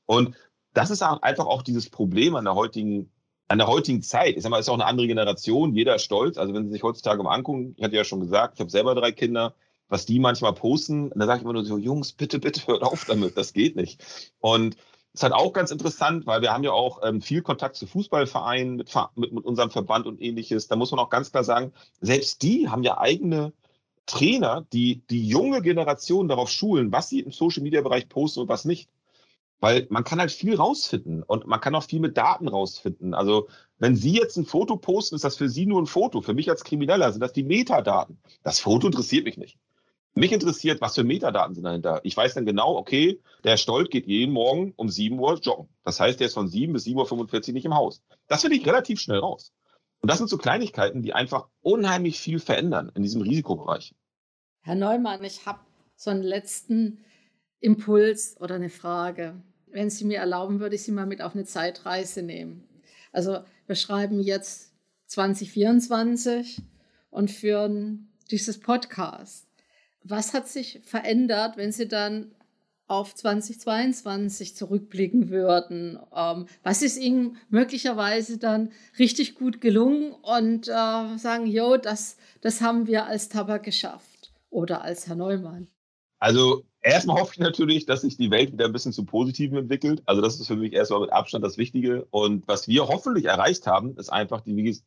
Und 0.07 0.35
das 0.73 0.91
ist 0.91 1.03
einfach 1.03 1.47
auch 1.47 1.63
dieses 1.63 1.91
Problem 1.91 2.35
an 2.35 2.45
der 2.45 2.55
heutigen, 2.55 3.11
an 3.49 3.59
der 3.59 3.67
heutigen 3.67 4.03
Zeit. 4.03 4.37
Ich 4.37 4.43
sag 4.43 4.51
mal, 4.51 4.59
ist 4.59 4.71
auch 4.71 4.75
eine 4.75 4.87
andere 4.87 5.07
Generation, 5.07 5.75
jeder 5.75 5.99
stolz. 5.99 6.39
Also 6.39 6.55
wenn 6.55 6.65
Sie 6.65 6.73
sich 6.73 6.83
heutzutage 6.83 7.23
mal 7.23 7.35
angucken, 7.35 7.75
ich 7.77 7.85
hatte 7.85 7.97
ja 7.97 8.05
schon 8.05 8.21
gesagt, 8.21 8.55
ich 8.55 8.61
habe 8.61 8.71
selber 8.71 8.95
drei 8.95 9.13
Kinder, 9.13 9.55
was 9.89 10.07
die 10.07 10.19
manchmal 10.19 10.55
posten. 10.55 11.13
Und 11.13 11.19
da 11.19 11.27
sage 11.27 11.39
ich 11.39 11.45
immer 11.45 11.53
nur 11.53 11.65
so, 11.65 11.77
Jungs, 11.77 12.13
bitte, 12.13 12.39
bitte 12.39 12.67
hört 12.67 12.83
auf 12.83 13.05
damit, 13.05 13.37
das 13.37 13.53
geht 13.53 13.77
nicht. 13.77 14.03
Und 14.41 14.77
ist 15.17 15.23
halt 15.23 15.33
auch 15.33 15.55
ganz 15.55 15.71
interessant, 15.71 16.27
weil 16.27 16.43
wir 16.43 16.53
haben 16.53 16.63
ja 16.63 16.73
auch 16.73 17.01
ähm, 17.03 17.23
viel 17.23 17.41
Kontakt 17.41 17.77
zu 17.77 17.87
Fußballvereinen 17.87 18.77
mit, 18.77 18.95
mit, 19.15 19.33
mit 19.33 19.45
unserem 19.45 19.71
Verband 19.71 20.07
und 20.07 20.21
ähnliches. 20.21 20.69
Da 20.69 20.77
muss 20.77 20.91
man 20.91 21.01
auch 21.01 21.09
ganz 21.09 21.31
klar 21.31 21.43
sagen, 21.43 21.73
selbst 22.03 22.43
die 22.43 22.69
haben 22.69 22.83
ja 22.83 22.99
eigene 22.99 23.55
Trainer, 24.05 24.67
die 24.75 25.03
die 25.09 25.27
junge 25.27 25.63
Generation 25.63 26.29
darauf 26.29 26.51
schulen, 26.51 26.93
was 26.93 27.09
sie 27.09 27.21
im 27.21 27.33
Social-Media-Bereich 27.33 28.11
posten 28.11 28.41
und 28.41 28.49
was 28.49 28.67
nicht. 28.67 28.91
Weil 29.59 29.87
man 29.89 30.05
kann 30.05 30.21
halt 30.21 30.33
viel 30.33 30.55
rausfinden 30.55 31.23
und 31.23 31.47
man 31.47 31.61
kann 31.61 31.75
auch 31.75 31.85
viel 31.85 32.01
mit 32.01 32.19
Daten 32.19 32.47
rausfinden. 32.47 33.15
Also 33.15 33.49
wenn 33.79 33.97
Sie 33.97 34.13
jetzt 34.13 34.37
ein 34.37 34.45
Foto 34.45 34.77
posten, 34.77 35.15
ist 35.15 35.25
das 35.25 35.37
für 35.37 35.49
Sie 35.49 35.65
nur 35.65 35.81
ein 35.81 35.87
Foto. 35.87 36.21
Für 36.21 36.35
mich 36.35 36.51
als 36.51 36.63
Krimineller 36.63 37.11
sind 37.11 37.23
das 37.23 37.33
die 37.33 37.43
Metadaten. 37.43 38.19
Das 38.43 38.61
Foto 38.61 38.87
interessiert 38.87 39.25
mich 39.25 39.39
nicht. 39.39 39.59
Mich 40.19 40.33
interessiert, 40.33 40.81
was 40.81 40.95
für 40.95 41.05
Metadaten 41.05 41.55
sind 41.55 41.65
dahinter. 41.65 42.01
Ich 42.03 42.17
weiß 42.17 42.33
dann 42.33 42.47
genau, 42.47 42.75
okay, 42.75 43.21
der 43.45 43.59
Stolt 43.59 43.91
geht 43.91 44.07
jeden 44.07 44.33
Morgen 44.33 44.73
um 44.77 44.89
7 44.89 45.19
Uhr 45.19 45.39
joggen. 45.41 45.69
Das 45.85 46.01
heißt, 46.01 46.19
der 46.19 46.29
ist 46.29 46.33
von 46.33 46.49
7 46.49 46.73
bis 46.73 46.87
7.45 46.87 47.49
Uhr 47.49 47.53
nicht 47.53 47.67
im 47.67 47.75
Haus. 47.75 48.03
Das 48.27 48.41
finde 48.41 48.57
ich 48.57 48.67
relativ 48.67 48.99
schnell 48.99 49.19
raus. 49.19 49.53
Und 50.01 50.11
das 50.11 50.17
sind 50.17 50.29
so 50.29 50.39
Kleinigkeiten, 50.39 51.03
die 51.03 51.13
einfach 51.13 51.49
unheimlich 51.61 52.19
viel 52.19 52.39
verändern 52.39 52.91
in 52.95 53.03
diesem 53.03 53.21
Risikobereich. 53.21 53.95
Herr 54.63 54.75
Neumann, 54.75 55.23
ich 55.23 55.45
habe 55.45 55.61
so 55.97 56.09
einen 56.09 56.23
letzten 56.23 57.05
Impuls 57.61 58.41
oder 58.41 58.55
eine 58.55 58.71
Frage. 58.71 59.35
Wenn 59.67 59.91
Sie 59.91 60.07
mir 60.07 60.19
erlauben, 60.19 60.61
würde 60.61 60.77
ich 60.77 60.83
Sie 60.83 60.93
mal 60.93 61.05
mit 61.05 61.21
auf 61.21 61.35
eine 61.35 61.45
Zeitreise 61.45 62.23
nehmen. 62.23 62.67
Also 63.13 63.41
wir 63.67 63.77
schreiben 63.77 64.21
jetzt 64.21 64.73
2024 65.09 66.63
und 67.11 67.31
führen 67.31 68.09
dieses 68.31 68.59
Podcast. 68.59 69.46
Was 70.09 70.35
hat 70.35 70.47
sich 70.47 70.81
verändert, 70.85 71.57
wenn 71.57 71.73
Sie 71.73 71.89
dann 71.89 72.33
auf 72.87 73.13
2022 73.13 74.55
zurückblicken 74.55 75.31
würden? 75.31 75.99
Ähm, 76.15 76.47
was 76.63 76.83
ist 76.83 76.97
Ihnen 76.97 77.39
möglicherweise 77.49 78.39
dann 78.39 78.71
richtig 79.01 79.35
gut 79.35 79.61
gelungen 79.61 80.13
und 80.13 80.69
äh, 80.69 81.19
sagen, 81.19 81.47
jo, 81.47 81.77
das, 81.77 82.19
das 82.41 82.61
haben 82.61 82.87
wir 82.87 83.07
als 83.07 83.29
Tabak 83.29 83.65
geschafft 83.65 84.33
oder 84.49 84.83
als 84.83 85.09
Herr 85.09 85.17
Neumann? 85.17 85.67
Also 86.21 86.65
erstmal 86.81 87.21
hoffe 87.21 87.33
ich 87.35 87.41
natürlich, 87.41 87.87
dass 87.87 88.03
sich 88.03 88.17
die 88.17 88.31
Welt 88.31 88.53
wieder 88.53 88.67
ein 88.67 88.73
bisschen 88.73 88.93
zu 88.93 89.05
Positiven 89.05 89.59
entwickelt. 89.59 90.03
Also 90.07 90.23
das 90.23 90.39
ist 90.39 90.47
für 90.47 90.57
mich 90.57 90.73
erstmal 90.73 91.01
mit 91.01 91.13
Abstand 91.13 91.45
das 91.45 91.59
Wichtige. 91.59 92.07
Und 92.11 92.47
was 92.47 92.69
wir 92.69 92.87
hoffentlich 92.87 93.25
erreicht 93.25 93.67
haben, 93.67 93.97
ist 93.97 94.11
einfach 94.11 94.41
die, 94.41 94.81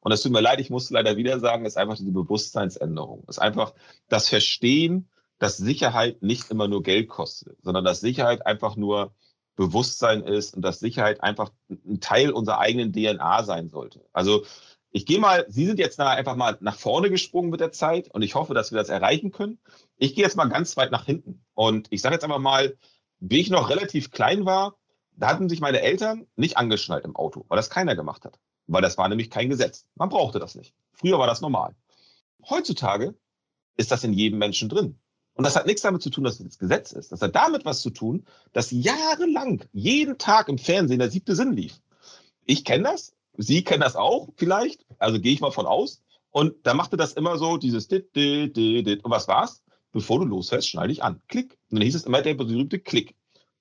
und 0.00 0.12
es 0.12 0.22
tut 0.22 0.32
mir 0.32 0.40
leid, 0.40 0.60
ich 0.60 0.70
muss 0.70 0.90
leider 0.90 1.16
wieder 1.16 1.40
sagen, 1.40 1.66
ist 1.66 1.78
einfach 1.78 1.96
diese 1.96 2.12
Bewusstseinsänderung. 2.12 3.24
Ist 3.28 3.40
einfach 3.40 3.74
das 4.08 4.28
Verstehen, 4.28 5.08
dass 5.38 5.56
Sicherheit 5.56 6.22
nicht 6.22 6.50
immer 6.50 6.68
nur 6.68 6.82
Geld 6.82 7.08
kostet, 7.08 7.60
sondern 7.62 7.84
dass 7.84 8.00
Sicherheit 8.00 8.46
einfach 8.46 8.76
nur 8.76 9.12
Bewusstsein 9.56 10.22
ist 10.22 10.54
und 10.54 10.62
dass 10.62 10.80
Sicherheit 10.80 11.22
einfach 11.22 11.50
ein 11.68 12.00
Teil 12.00 12.30
unserer 12.30 12.60
eigenen 12.60 12.92
DNA 12.92 13.42
sein 13.42 13.68
sollte. 13.68 14.06
Also 14.12 14.44
ich 14.92 15.06
gehe 15.06 15.18
mal, 15.18 15.44
Sie 15.48 15.66
sind 15.66 15.78
jetzt 15.78 15.98
einfach 15.98 16.36
mal 16.36 16.56
nach 16.60 16.76
vorne 16.76 17.10
gesprungen 17.10 17.50
mit 17.50 17.60
der 17.60 17.72
Zeit 17.72 18.08
und 18.08 18.22
ich 18.22 18.34
hoffe, 18.34 18.54
dass 18.54 18.70
wir 18.70 18.78
das 18.78 18.88
erreichen 18.88 19.32
können. 19.32 19.58
Ich 19.96 20.14
gehe 20.14 20.24
jetzt 20.24 20.36
mal 20.36 20.48
ganz 20.48 20.76
weit 20.76 20.92
nach 20.92 21.06
hinten 21.06 21.44
und 21.54 21.88
ich 21.90 22.02
sage 22.02 22.14
jetzt 22.14 22.24
einfach 22.24 22.38
mal, 22.38 22.76
wie 23.18 23.40
ich 23.40 23.50
noch 23.50 23.68
relativ 23.68 24.10
klein 24.10 24.44
war, 24.44 24.76
da 25.16 25.28
hatten 25.28 25.48
sich 25.48 25.60
meine 25.60 25.80
Eltern 25.80 26.26
nicht 26.36 26.56
angeschnallt 26.56 27.04
im 27.04 27.16
Auto, 27.16 27.44
weil 27.48 27.56
das 27.56 27.70
keiner 27.70 27.96
gemacht 27.96 28.24
hat 28.24 28.38
weil 28.66 28.82
das 28.82 28.98
war 28.98 29.08
nämlich 29.08 29.30
kein 29.30 29.48
Gesetz. 29.48 29.86
Man 29.94 30.08
brauchte 30.08 30.38
das 30.38 30.54
nicht. 30.54 30.74
Früher 30.92 31.18
war 31.18 31.26
das 31.26 31.40
normal. 31.40 31.74
Heutzutage 32.48 33.14
ist 33.76 33.90
das 33.90 34.04
in 34.04 34.12
jedem 34.12 34.38
Menschen 34.38 34.68
drin. 34.68 34.98
Und 35.34 35.44
das 35.44 35.56
hat 35.56 35.66
nichts 35.66 35.82
damit 35.82 36.02
zu 36.02 36.10
tun, 36.10 36.24
dass 36.24 36.40
es 36.40 36.46
das 36.46 36.58
Gesetz 36.58 36.92
ist. 36.92 37.10
Das 37.10 37.22
hat 37.22 37.34
damit 37.34 37.64
was 37.64 37.80
zu 37.80 37.90
tun, 37.90 38.26
dass 38.52 38.70
jahrelang 38.70 39.64
jeden 39.72 40.18
Tag 40.18 40.48
im 40.48 40.58
Fernsehen 40.58 40.98
der 40.98 41.10
siebte 41.10 41.34
Sinn 41.34 41.52
lief. 41.52 41.80
Ich 42.44 42.64
kenne 42.64 42.84
das. 42.84 43.14
Sie 43.38 43.64
kennen 43.64 43.80
das 43.80 43.96
auch 43.96 44.28
vielleicht, 44.36 44.84
also 44.98 45.18
gehe 45.18 45.32
ich 45.32 45.40
mal 45.40 45.52
von 45.52 45.66
aus. 45.66 46.02
Und 46.30 46.54
da 46.66 46.74
machte 46.74 46.96
das 46.96 47.14
immer 47.14 47.38
so, 47.38 47.56
dieses 47.56 47.88
dit, 47.88 48.14
dit, 48.14 48.56
dit, 48.56 48.86
dit. 48.86 49.04
Und 49.04 49.10
was 49.10 49.28
war's? 49.28 49.62
Bevor 49.92 50.18
du 50.18 50.26
losfährst, 50.26 50.68
schnall 50.68 50.88
dich 50.88 51.02
an. 51.02 51.22
Klick. 51.28 51.58
Und 51.70 51.78
dann 51.78 51.82
hieß 51.82 51.94
es 51.94 52.04
immer 52.04 52.22
der 52.22 52.34
berühmte 52.34 52.78
Klick. 52.78 53.14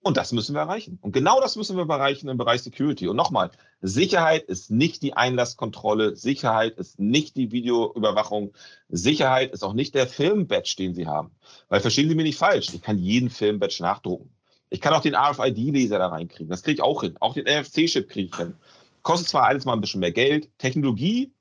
Und 0.03 0.17
das 0.17 0.31
müssen 0.31 0.55
wir 0.55 0.61
erreichen. 0.61 0.97
Und 1.01 1.11
genau 1.11 1.39
das 1.39 1.55
müssen 1.55 1.77
wir 1.77 1.87
erreichen 1.87 2.27
im 2.27 2.37
Bereich 2.37 2.63
Security. 2.63 3.07
Und 3.07 3.15
nochmal, 3.15 3.51
Sicherheit 3.81 4.43
ist 4.45 4.71
nicht 4.71 5.03
die 5.03 5.13
Einlasskontrolle, 5.13 6.15
Sicherheit 6.15 6.77
ist 6.77 6.99
nicht 6.99 7.35
die 7.35 7.51
Videoüberwachung, 7.51 8.53
Sicherheit 8.89 9.51
ist 9.53 9.63
auch 9.63 9.73
nicht 9.73 9.93
der 9.93 10.07
Filmbadge, 10.07 10.75
den 10.77 10.95
Sie 10.95 11.05
haben. 11.05 11.31
Weil 11.69 11.81
verstehen 11.81 12.09
Sie 12.09 12.15
mich 12.15 12.25
nicht 12.25 12.39
falsch, 12.39 12.73
ich 12.73 12.81
kann 12.81 12.97
jeden 12.97 13.29
Filmbadge 13.29 13.83
nachdrucken. 13.83 14.31
Ich 14.71 14.81
kann 14.81 14.93
auch 14.93 15.01
den 15.01 15.15
RFID-Laser 15.15 15.99
da 15.99 16.07
reinkriegen, 16.07 16.49
das 16.49 16.63
kriege 16.63 16.75
ich 16.75 16.81
auch 16.81 17.01
hin. 17.01 17.17
Auch 17.19 17.35
den 17.35 17.45
NFC-Chip 17.45 18.09
kriege 18.09 18.29
ich 18.31 18.35
hin. 18.35 18.55
Kostet 19.03 19.29
zwar 19.29 19.43
alles 19.43 19.65
mal 19.65 19.73
ein 19.73 19.81
bisschen 19.81 19.99
mehr 19.99 20.11
Geld, 20.11 20.49
Technologie 20.57 21.31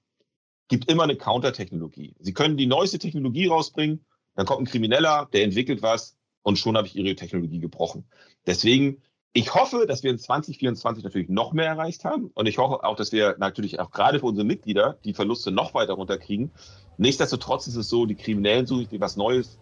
gibt 0.68 0.90
immer 0.90 1.04
eine 1.04 1.16
Counter-Technologie. 1.16 2.14
Sie 2.18 2.34
können 2.34 2.56
die 2.56 2.66
neueste 2.66 2.98
Technologie 2.98 3.46
rausbringen, 3.46 4.04
dann 4.34 4.46
kommt 4.46 4.62
ein 4.62 4.66
Krimineller, 4.66 5.28
der 5.32 5.44
entwickelt 5.44 5.82
was, 5.82 6.16
und 6.42 6.58
schon 6.58 6.76
habe 6.76 6.86
ich 6.86 6.96
ihre 6.96 7.14
Technologie 7.14 7.60
gebrochen. 7.60 8.04
Deswegen, 8.46 9.02
ich 9.32 9.54
hoffe, 9.54 9.86
dass 9.86 10.02
wir 10.02 10.10
in 10.10 10.18
2024 10.18 11.04
natürlich 11.04 11.28
noch 11.28 11.52
mehr 11.52 11.66
erreicht 11.66 12.04
haben 12.04 12.30
und 12.34 12.46
ich 12.46 12.58
hoffe 12.58 12.82
auch, 12.84 12.96
dass 12.96 13.12
wir 13.12 13.36
natürlich 13.38 13.78
auch 13.78 13.90
gerade 13.90 14.20
für 14.20 14.26
unsere 14.26 14.46
Mitglieder 14.46 14.98
die 15.04 15.14
Verluste 15.14 15.50
noch 15.50 15.74
weiter 15.74 15.94
runterkriegen. 15.94 16.50
Nichtsdestotrotz 16.98 17.66
ist 17.66 17.76
es 17.76 17.88
so, 17.88 18.06
die 18.06 18.16
Kriminellen 18.16 18.66
suchen 18.66 18.88
sich 18.88 19.00
was 19.00 19.16
Neues. 19.16 19.58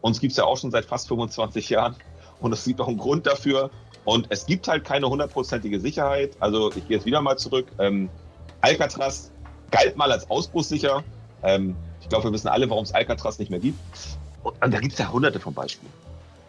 Uns 0.00 0.20
gibt 0.20 0.32
es 0.32 0.36
ja 0.36 0.44
auch 0.44 0.56
schon 0.56 0.70
seit 0.70 0.84
fast 0.84 1.08
25 1.08 1.70
Jahren 1.70 1.96
und 2.40 2.52
es 2.52 2.64
gibt 2.64 2.80
auch 2.80 2.88
einen 2.88 2.98
Grund 2.98 3.26
dafür. 3.26 3.70
Und 4.04 4.26
es 4.30 4.46
gibt 4.46 4.66
halt 4.66 4.84
keine 4.84 5.08
hundertprozentige 5.08 5.78
Sicherheit. 5.78 6.36
Also 6.40 6.70
ich 6.70 6.86
gehe 6.88 6.96
jetzt 6.96 7.06
wieder 7.06 7.20
mal 7.20 7.36
zurück. 7.36 7.66
Ähm, 7.78 8.08
Alcatraz 8.62 9.30
galt 9.70 9.96
mal 9.96 10.10
als 10.10 10.28
ausbruchssicher. 10.30 11.04
Ähm, 11.42 11.76
ich 12.00 12.08
glaube, 12.08 12.24
wir 12.24 12.32
wissen 12.32 12.48
alle, 12.48 12.68
warum 12.70 12.84
es 12.84 12.92
Alcatraz 12.92 13.38
nicht 13.38 13.50
mehr 13.50 13.60
gibt. 13.60 13.78
Und 14.42 14.54
da 14.60 14.80
gibt 14.80 14.92
es 14.92 14.98
ja 14.98 15.12
hunderte 15.12 15.40
von 15.40 15.54
Beispielen. 15.54 15.92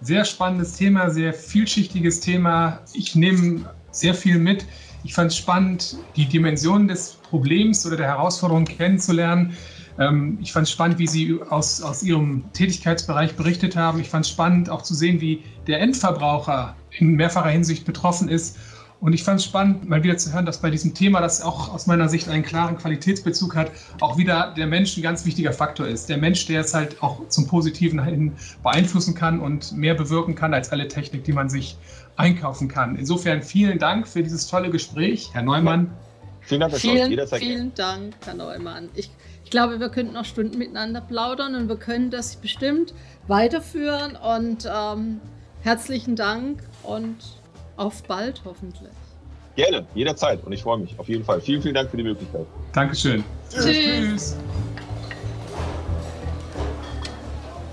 Sehr 0.02 0.26
spannendes 0.26 0.74
Thema, 0.74 1.10
sehr 1.10 1.34
vielschichtiges 1.34 2.20
Thema. 2.22 2.80
Ich 2.94 3.16
nehme 3.16 3.66
sehr 3.92 4.14
viel 4.14 4.40
mit. 4.40 4.66
Ich 5.04 5.14
fand 5.14 5.32
es 5.32 5.38
spannend, 5.38 5.98
die 6.16 6.26
Dimensionen 6.26 6.88
des 6.88 7.18
Problems 7.30 7.86
oder 7.86 7.98
der 7.98 8.08
Herausforderung 8.08 8.66
kennenzulernen. 8.66 9.56
Ähm, 10.00 10.38
ich 10.42 10.52
fand 10.54 10.68
es 10.68 10.72
spannend, 10.72 11.00
wie 11.00 11.08
Sie 11.08 11.40
aus, 11.50 11.82
aus 11.82 12.04
Ihrem 12.04 12.52
Tätigkeitsbereich 12.54 13.36
berichtet 13.36 13.76
haben. 13.76 14.00
Ich 14.00 14.10
fand 14.10 14.26
es 14.26 14.32
spannend, 14.32 14.70
auch 14.70 14.82
zu 14.82 14.96
sehen, 14.96 15.22
wie 15.22 15.44
der 15.68 15.82
Endverbraucher 15.82 16.76
in 16.92 17.16
mehrfacher 17.16 17.50
Hinsicht 17.50 17.86
betroffen 17.86 18.30
ist 18.30 18.58
und 19.02 19.14
ich 19.14 19.24
fand 19.24 19.40
es 19.40 19.46
spannend, 19.46 19.90
mal 19.90 20.04
wieder 20.04 20.16
zu 20.16 20.32
hören, 20.32 20.46
dass 20.46 20.62
bei 20.62 20.70
diesem 20.70 20.94
Thema, 20.94 21.22
das 21.22 21.42
auch 21.42 21.74
aus 21.74 21.88
meiner 21.88 22.08
Sicht 22.08 22.30
einen 22.30 22.44
klaren 22.44 22.78
Qualitätsbezug 22.78 23.56
hat, 23.56 23.72
auch 24.00 24.16
wieder 24.16 24.54
der 24.56 24.68
Mensch 24.68 24.96
ein 24.96 25.02
ganz 25.02 25.26
wichtiger 25.26 25.54
Faktor 25.54 25.88
ist. 25.88 26.08
Der 26.08 26.18
Mensch, 26.18 26.46
der 26.46 26.62
es 26.62 26.76
halt 26.76 27.02
auch 27.02 27.28
zum 27.28 27.48
Positiven 27.48 28.04
hin 28.06 28.34
beeinflussen 28.62 29.16
kann 29.16 29.40
und 29.40 29.76
mehr 29.76 29.96
bewirken 29.96 30.36
kann 30.36 30.54
als 30.54 30.72
alle 30.72 30.88
Technik, 30.88 31.24
die 31.24 31.34
man 31.34 31.50
sich 31.50 31.78
einkaufen 32.16 32.68
kann. 32.68 32.96
Insofern 32.96 33.42
vielen 33.42 33.80
Dank 33.80 34.08
für 34.08 34.22
dieses 34.22 34.46
tolle 34.46 34.70
Gespräch, 34.70 35.32
Herr 35.34 35.42
Neumann. 35.42 35.90
Vielen 36.42 36.62
Dank, 36.62 36.74
Herr 36.74 36.80
vielen, 36.80 37.28
vielen 37.28 37.74
Dank, 37.74 38.14
Herr 38.24 38.36
Neumann. 38.36 38.90
Ich, 38.94 39.10
ich 39.44 39.50
glaube, 39.50 39.80
wir 39.80 39.90
könnten 39.90 40.14
noch 40.14 40.26
Stunden 40.26 40.60
miteinander 40.60 41.02
plaudern 41.02 41.56
und 41.56 41.70
wir 41.70 41.78
können 41.78 42.12
das 42.12 42.36
bestimmt 42.36 42.94
weiterführen. 43.28 44.16
Und 44.16 44.70
ähm, 44.72 45.22
herzlichen 45.64 46.16
Dank 46.16 46.62
und 46.84 47.41
auf 47.78 48.04
bald 48.04 48.42
hoffentlich. 48.46 48.92
Gerne, 49.56 49.86
jederzeit. 49.96 50.44
Und 50.44 50.54
ich 50.54 50.64
freue 50.64 50.78
mich 50.78 50.98
auf 50.98 51.08
jeden 51.10 51.24
Fall. 51.24 51.42
Vielen, 51.42 51.62
vielen 51.62 51.76
Dank 51.76 51.90
für 51.92 51.98
die 51.98 52.04
Möglichkeit. 52.04 52.46
Dankeschön. 52.74 53.24
Tschüss. 53.50 53.66
Tschüss. 53.66 54.38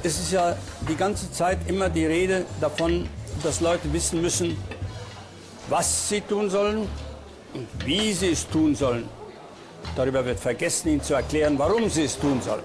Es 0.03 0.19
ist 0.19 0.33
ja 0.33 0.57
die 0.89 0.95
ganze 0.95 1.31
Zeit 1.31 1.59
immer 1.69 1.89
die 1.89 2.07
Rede 2.07 2.45
davon, 2.61 3.09
dass 3.43 3.61
Leute 3.61 3.93
wissen 3.93 4.23
müssen, 4.23 4.57
was 5.69 6.09
sie 6.09 6.21
tun 6.21 6.51
sollen 6.51 6.89
und 7.55 7.67
wie 7.85 8.13
sie 8.13 8.31
es 8.31 8.49
tun 8.49 8.75
sollen. 8.75 9.09
Darüber 9.97 10.25
wird 10.25 10.39
vergessen, 10.39 10.89
ihnen 10.89 11.03
zu 11.03 11.15
erklären, 11.15 11.59
warum 11.59 11.89
sie 11.89 12.05
es 12.05 12.19
tun 12.19 12.41
sollen. 12.43 12.63